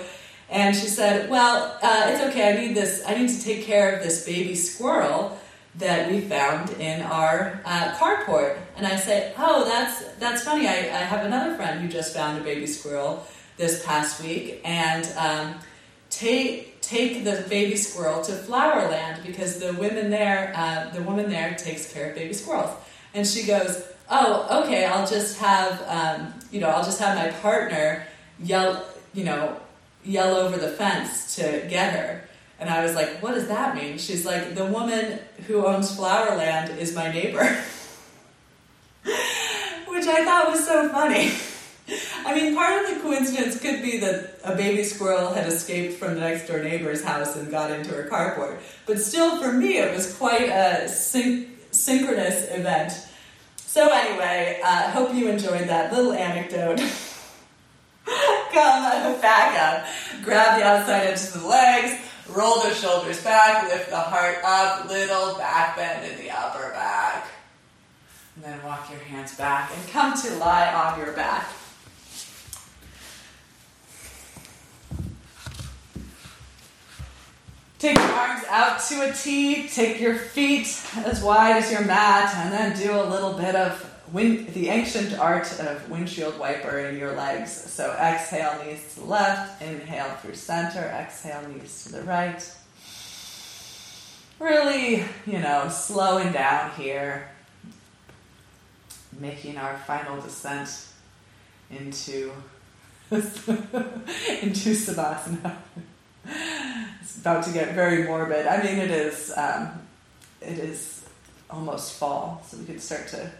[0.49, 2.57] and she said, "Well, uh, it's okay.
[2.57, 3.03] I need this.
[3.05, 5.37] I need to take care of this baby squirrel."
[5.75, 8.57] that we found in our uh, carport.
[8.75, 10.67] And I said, "Oh, that's that's funny.
[10.67, 13.25] I, I, have another friend who just found a baby squirrel
[13.57, 15.55] this past week, and um,
[16.21, 21.55] take take the baby squirrel to Flowerland because the women there, uh, the woman there
[21.55, 22.71] takes care of baby squirrels."
[23.13, 24.85] And she goes, "Oh, okay.
[24.85, 28.05] I'll just have um, you know, I'll just have my partner
[28.43, 29.57] yell, you know,
[30.03, 32.23] yell over the fence to get her."
[32.61, 33.97] And I was like, what does that mean?
[33.97, 35.17] She's like, the woman
[35.47, 37.43] who owns Flowerland is my neighbor.
[39.03, 41.31] Which I thought was so funny.
[42.25, 46.15] I mean, part of the coincidence could be that a baby squirrel had escaped from
[46.15, 48.59] the next door neighbor's house and got into her carport.
[48.85, 52.93] But still, for me, it was quite a syn- synchronous event.
[53.57, 56.79] So, anyway, I uh, hope you enjoyed that little anecdote.
[58.05, 59.87] Come on back up,
[60.23, 62.01] grab the outside edge of the legs
[62.33, 67.27] Roll the shoulders back, lift the heart up, little back bend in the upper back.
[68.35, 71.47] And then walk your hands back and come to lie on your back.
[77.81, 80.67] Take your arms out to a T, take your feet
[80.97, 83.83] as wide as your mat, and then do a little bit of
[84.13, 87.51] the ancient art of windshield wiper in your legs.
[87.51, 92.55] So exhale, knees to the left, inhale through center, exhale, knees to the right.
[94.37, 97.31] Really, you know, slowing down here,
[99.19, 100.85] making our final descent
[101.71, 102.31] into
[103.11, 105.55] into savasana.
[107.01, 108.47] it's about to get very morbid.
[108.47, 109.71] I mean, it is um,
[110.41, 111.05] it is
[111.49, 113.31] almost fall, so we can start to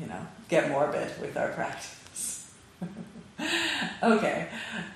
[0.00, 2.50] you know, get morbid with our practice.
[4.02, 4.48] okay,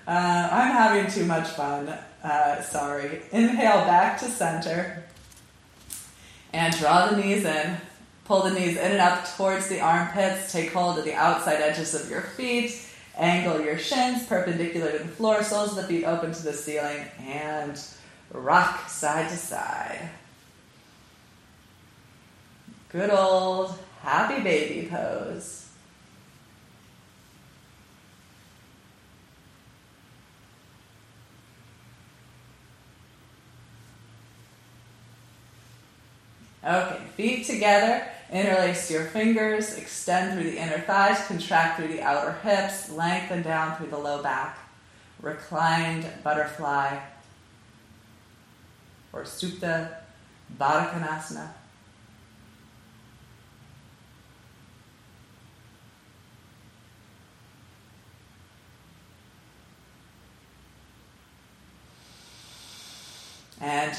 [0.06, 1.92] uh, I'm having too much fun.
[2.22, 3.22] Uh, sorry.
[3.30, 5.04] Inhale back to center
[6.52, 7.76] and draw the knees in.
[8.24, 10.52] Pull the knees in and up towards the armpits.
[10.52, 12.85] Take hold of the outside edges of your feet.
[13.16, 17.06] Angle your shins perpendicular to the floor, soles of the feet open to the ceiling,
[17.20, 17.80] and
[18.30, 20.10] rock side to side.
[22.90, 25.66] Good old happy baby pose.
[36.66, 42.32] Okay, feet together, interlace your fingers, extend through the inner thighs, contract through the outer
[42.32, 44.58] hips, lengthen down through the low back.
[45.22, 46.98] Reclined butterfly
[49.12, 49.96] or Supta
[50.58, 51.48] Baddha Konasana.
[63.58, 63.96] And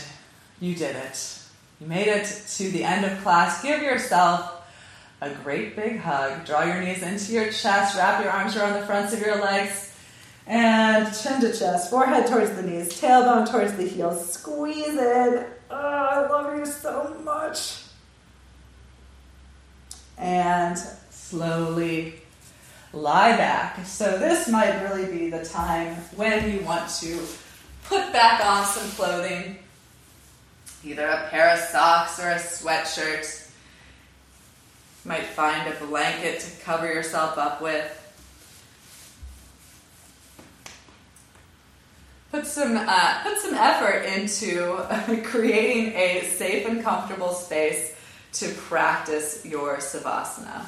[0.59, 1.46] you did it.
[1.79, 2.25] You made it
[2.55, 3.61] to the end of class.
[3.61, 4.53] Give yourself
[5.21, 6.45] a great big hug.
[6.45, 7.97] Draw your knees into your chest.
[7.97, 9.93] Wrap your arms around the fronts of your legs.
[10.47, 14.31] And chin to chest, forehead towards the knees, tailbone towards the heels.
[14.33, 15.47] Squeeze it.
[15.69, 17.83] Oh, I love you so much.
[20.17, 20.77] And
[21.09, 22.21] slowly
[22.93, 23.85] lie back.
[23.85, 27.19] So, this might really be the time when you want to
[27.83, 29.57] put back on some clothing,
[30.83, 33.49] either a pair of socks or a sweatshirt.
[35.03, 37.93] You might find a blanket to cover yourself up with.
[42.31, 44.85] Put some uh, put some effort into
[45.23, 47.95] creating a safe and comfortable space
[48.33, 50.65] to practice your savasana.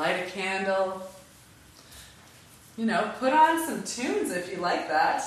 [0.00, 1.02] Light a candle.
[2.78, 5.22] You know, put on some tunes if you like that.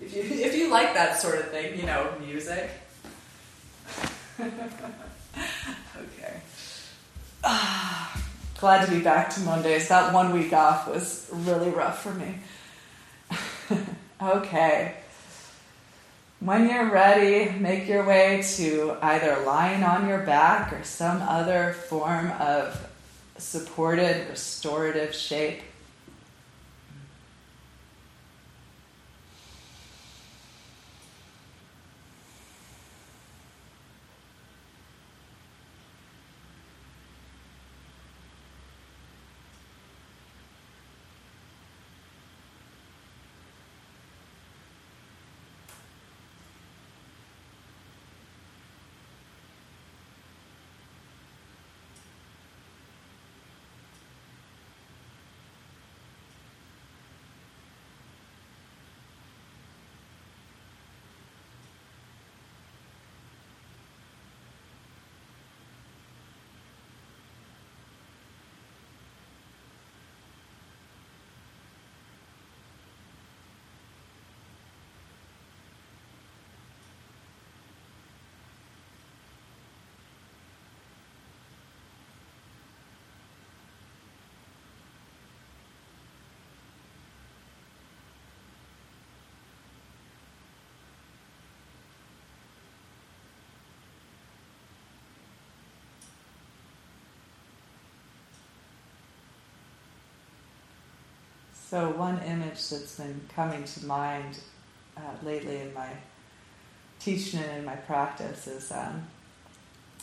[0.00, 2.70] If you if you like that sort of thing, you know, music.
[4.40, 6.40] okay.
[7.44, 8.22] Ah,
[8.58, 9.88] glad to be back to Mondays.
[9.88, 12.36] That one week off was really rough for me.
[14.22, 14.94] okay.
[16.40, 21.72] When you're ready, make your way to either lying on your back or some other
[21.88, 22.88] form of
[23.38, 25.62] supported, restorative shape.
[101.68, 104.38] So, one image that's been coming to mind
[104.96, 105.90] uh, lately in my
[106.98, 109.06] teaching and in my practice is um,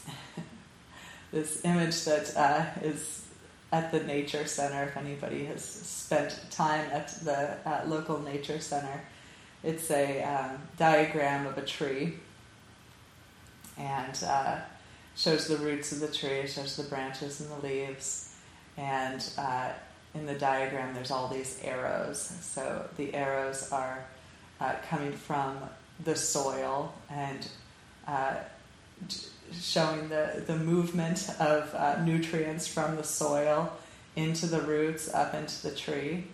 [1.31, 3.25] this image that uh, is
[3.71, 4.83] at the nature center.
[4.83, 9.01] If anybody has spent time at the uh, local nature center,
[9.63, 12.13] it's a um, diagram of a tree
[13.75, 14.59] and uh,
[15.15, 18.35] shows the roots of the tree, shows the branches and the leaves,
[18.77, 19.69] and uh,
[20.15, 22.31] in the diagram, there's all these arrows.
[22.41, 24.05] So the arrows are
[24.59, 25.57] uh, coming from
[26.03, 27.47] the soil and
[28.07, 28.35] uh,
[29.61, 33.71] showing the, the movement of uh, nutrients from the soil
[34.15, 36.25] into the roots, up into the tree.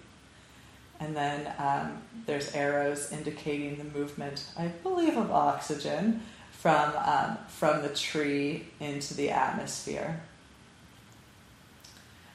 [1.00, 6.22] And then um, there's arrows indicating the movement, I believe, of oxygen
[6.52, 10.22] from, um, from the tree into the atmosphere.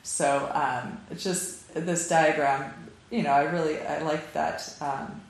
[0.07, 2.73] So um, it's just this diagram.
[3.11, 4.73] You know, I really I like that.
[4.81, 5.21] Um,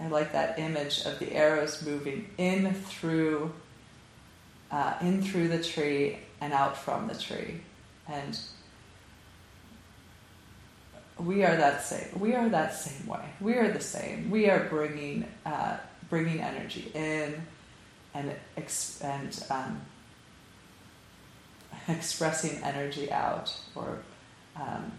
[0.00, 3.52] I like that image of the arrows moving in through,
[4.70, 7.60] uh, in through the tree and out from the tree,
[8.08, 8.38] and
[11.18, 12.18] we are that same.
[12.18, 13.26] We are that same way.
[13.42, 14.30] We are the same.
[14.30, 15.76] We are bringing uh,
[16.08, 17.42] bringing energy in,
[18.14, 18.34] and
[19.02, 19.82] and um,
[21.88, 23.98] expressing energy out or
[24.56, 24.92] um,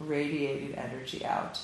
[0.00, 1.60] radiating energy out.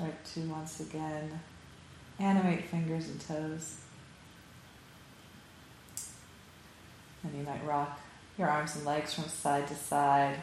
[0.00, 1.40] Start to once again
[2.18, 3.76] animate fingers and toes.
[7.22, 8.00] And you might rock
[8.38, 10.36] your arms and legs from side to side.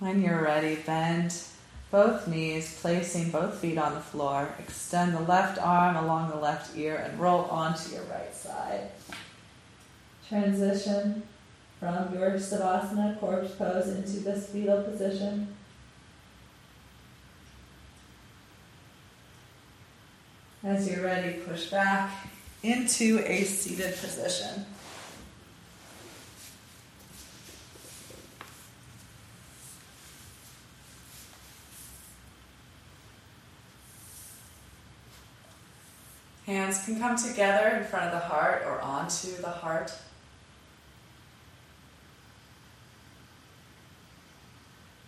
[0.00, 1.32] When you're ready, bend
[1.92, 4.52] both knees, placing both feet on the floor.
[4.58, 8.90] Extend the left arm along the left ear and roll onto your right side.
[10.28, 11.22] Transition
[11.82, 15.48] from your Savasana corpse pose into this fetal position.
[20.62, 22.28] As you're ready, push back
[22.62, 24.64] into a seated position.
[36.46, 39.92] Hands can come together in front of the heart or onto the heart.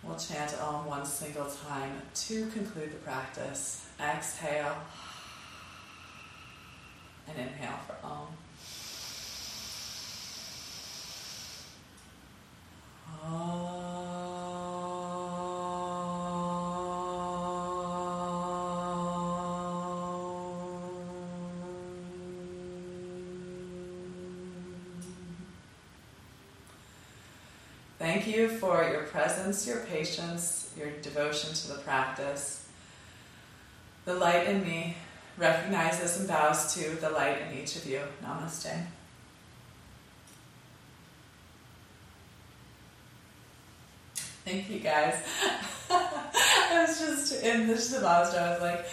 [0.05, 3.85] We'll chant Om one single time to conclude the practice.
[3.99, 4.77] Exhale
[7.27, 8.27] and inhale for Om.
[28.25, 32.67] You for your presence, your patience, your devotion to the practice.
[34.05, 34.95] The light in me
[35.37, 38.01] recognizes and bows to the light in each of you.
[38.23, 38.85] Namaste.
[44.43, 45.15] Thank you guys.
[45.89, 48.85] I was just in the Shavasana, I was like,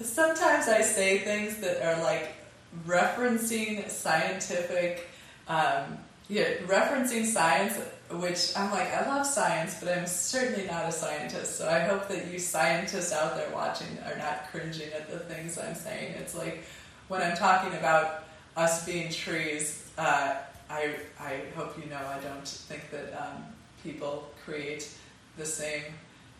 [0.00, 2.32] sometimes I say things that are like
[2.86, 5.08] referencing scientific,
[5.48, 5.98] um,
[6.28, 7.78] yeah, referencing science,
[8.12, 11.56] which I'm like, I love science, but I'm certainly not a scientist.
[11.56, 15.58] So I hope that you scientists out there watching are not cringing at the things
[15.58, 16.14] I'm saying.
[16.18, 16.64] It's like
[17.08, 18.24] when I'm talking about
[18.56, 20.36] us being trees, uh,
[20.68, 23.44] I, I hope you know I don't think that um,
[23.82, 24.92] people create
[25.36, 25.82] the same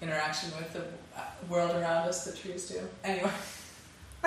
[0.02, 0.82] interaction with the
[1.16, 2.80] uh, world around us that trees do.
[3.04, 3.30] Anyway.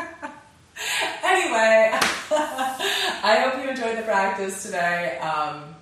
[1.23, 1.91] anyway,
[2.31, 5.17] I hope you enjoyed the practice today.
[5.19, 5.75] Um,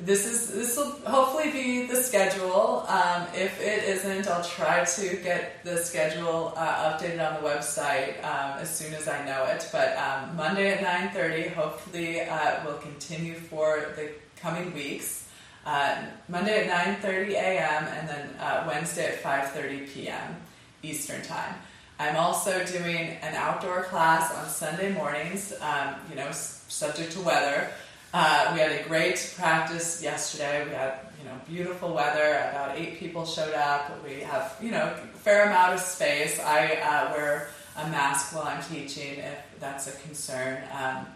[0.00, 2.84] this is this will hopefully be the schedule.
[2.88, 8.22] Um, if it isn't, I'll try to get the schedule uh, updated on the website
[8.24, 9.68] um, as soon as I know it.
[9.72, 14.10] But um, Monday at nine thirty, hopefully, uh, will continue for the
[14.40, 15.28] coming weeks.
[15.66, 17.84] Uh, Monday at nine thirty a.m.
[17.84, 20.36] and then uh, Wednesday at five thirty p.m.
[20.82, 21.54] Eastern time.
[21.98, 25.52] I'm also doing an outdoor class on Sunday mornings.
[25.60, 27.70] Um, you know, subject to weather.
[28.12, 30.64] Uh, we had a great practice yesterday.
[30.64, 32.48] We had you know beautiful weather.
[32.50, 34.02] About eight people showed up.
[34.02, 36.40] We have you know a fair amount of space.
[36.40, 40.62] I uh, wear a mask while I'm teaching if that's a concern.
[40.72, 41.06] Um,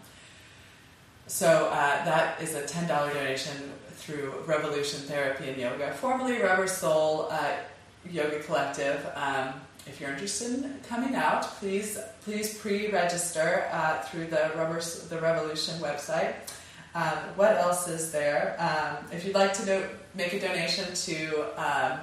[1.25, 6.67] so uh, that is a ten dollar donation through Revolution Therapy and Yoga, formerly Rubber
[6.67, 7.53] Soul uh,
[8.11, 9.09] Yoga Collective.
[9.15, 9.53] Um,
[9.87, 14.79] if you're interested in coming out, please please pre-register uh, through the Rubber
[15.09, 16.35] the Revolution website.
[16.95, 18.55] Um, what else is there?
[18.59, 21.99] Um, if you'd like to make a donation to um,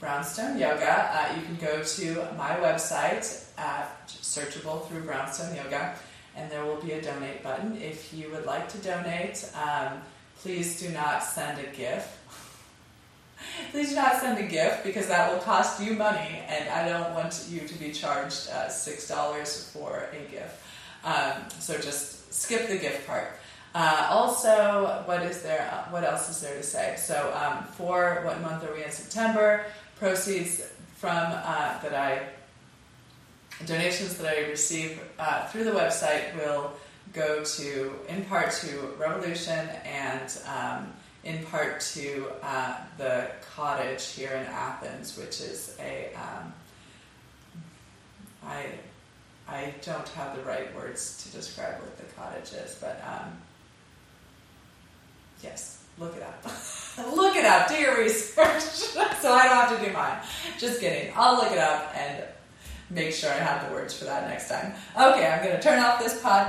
[0.00, 5.94] Brownstone Yoga, uh, you can go to my website, at, searchable through Brownstone Yoga,
[6.34, 7.76] and there will be a donate button.
[7.76, 10.00] If you would like to donate, um,
[10.38, 12.08] please do not send a gift.
[13.70, 17.12] please do not send a gift because that will cost you money, and I don't
[17.12, 20.62] want you to be charged uh, $6 for a gift.
[21.04, 23.39] Um, so just skip the gift part.
[23.74, 25.70] Uh, also, what is there?
[25.72, 26.96] Uh, what else is there to say?
[26.98, 28.90] So, um, for what month are we in?
[28.90, 29.64] September.
[29.96, 30.62] Proceeds
[30.96, 32.22] from uh, that I
[33.66, 36.72] donations that I receive uh, through the website will
[37.12, 40.92] go to in part to Revolution and um,
[41.24, 46.52] in part to uh, the cottage here in Athens, which is a um,
[48.44, 48.66] I
[49.48, 53.32] I don't have the right words to describe what the cottage is, but um,
[55.42, 56.44] Yes, look it up.
[57.14, 57.68] look it up.
[57.68, 58.62] Do your research.
[59.20, 60.18] so I don't have to do mine.
[60.58, 61.12] Just kidding.
[61.16, 62.24] I'll look it up and
[62.90, 64.72] make sure I have the words for that next time.
[64.96, 66.48] Okay, I'm going to turn off this podcast.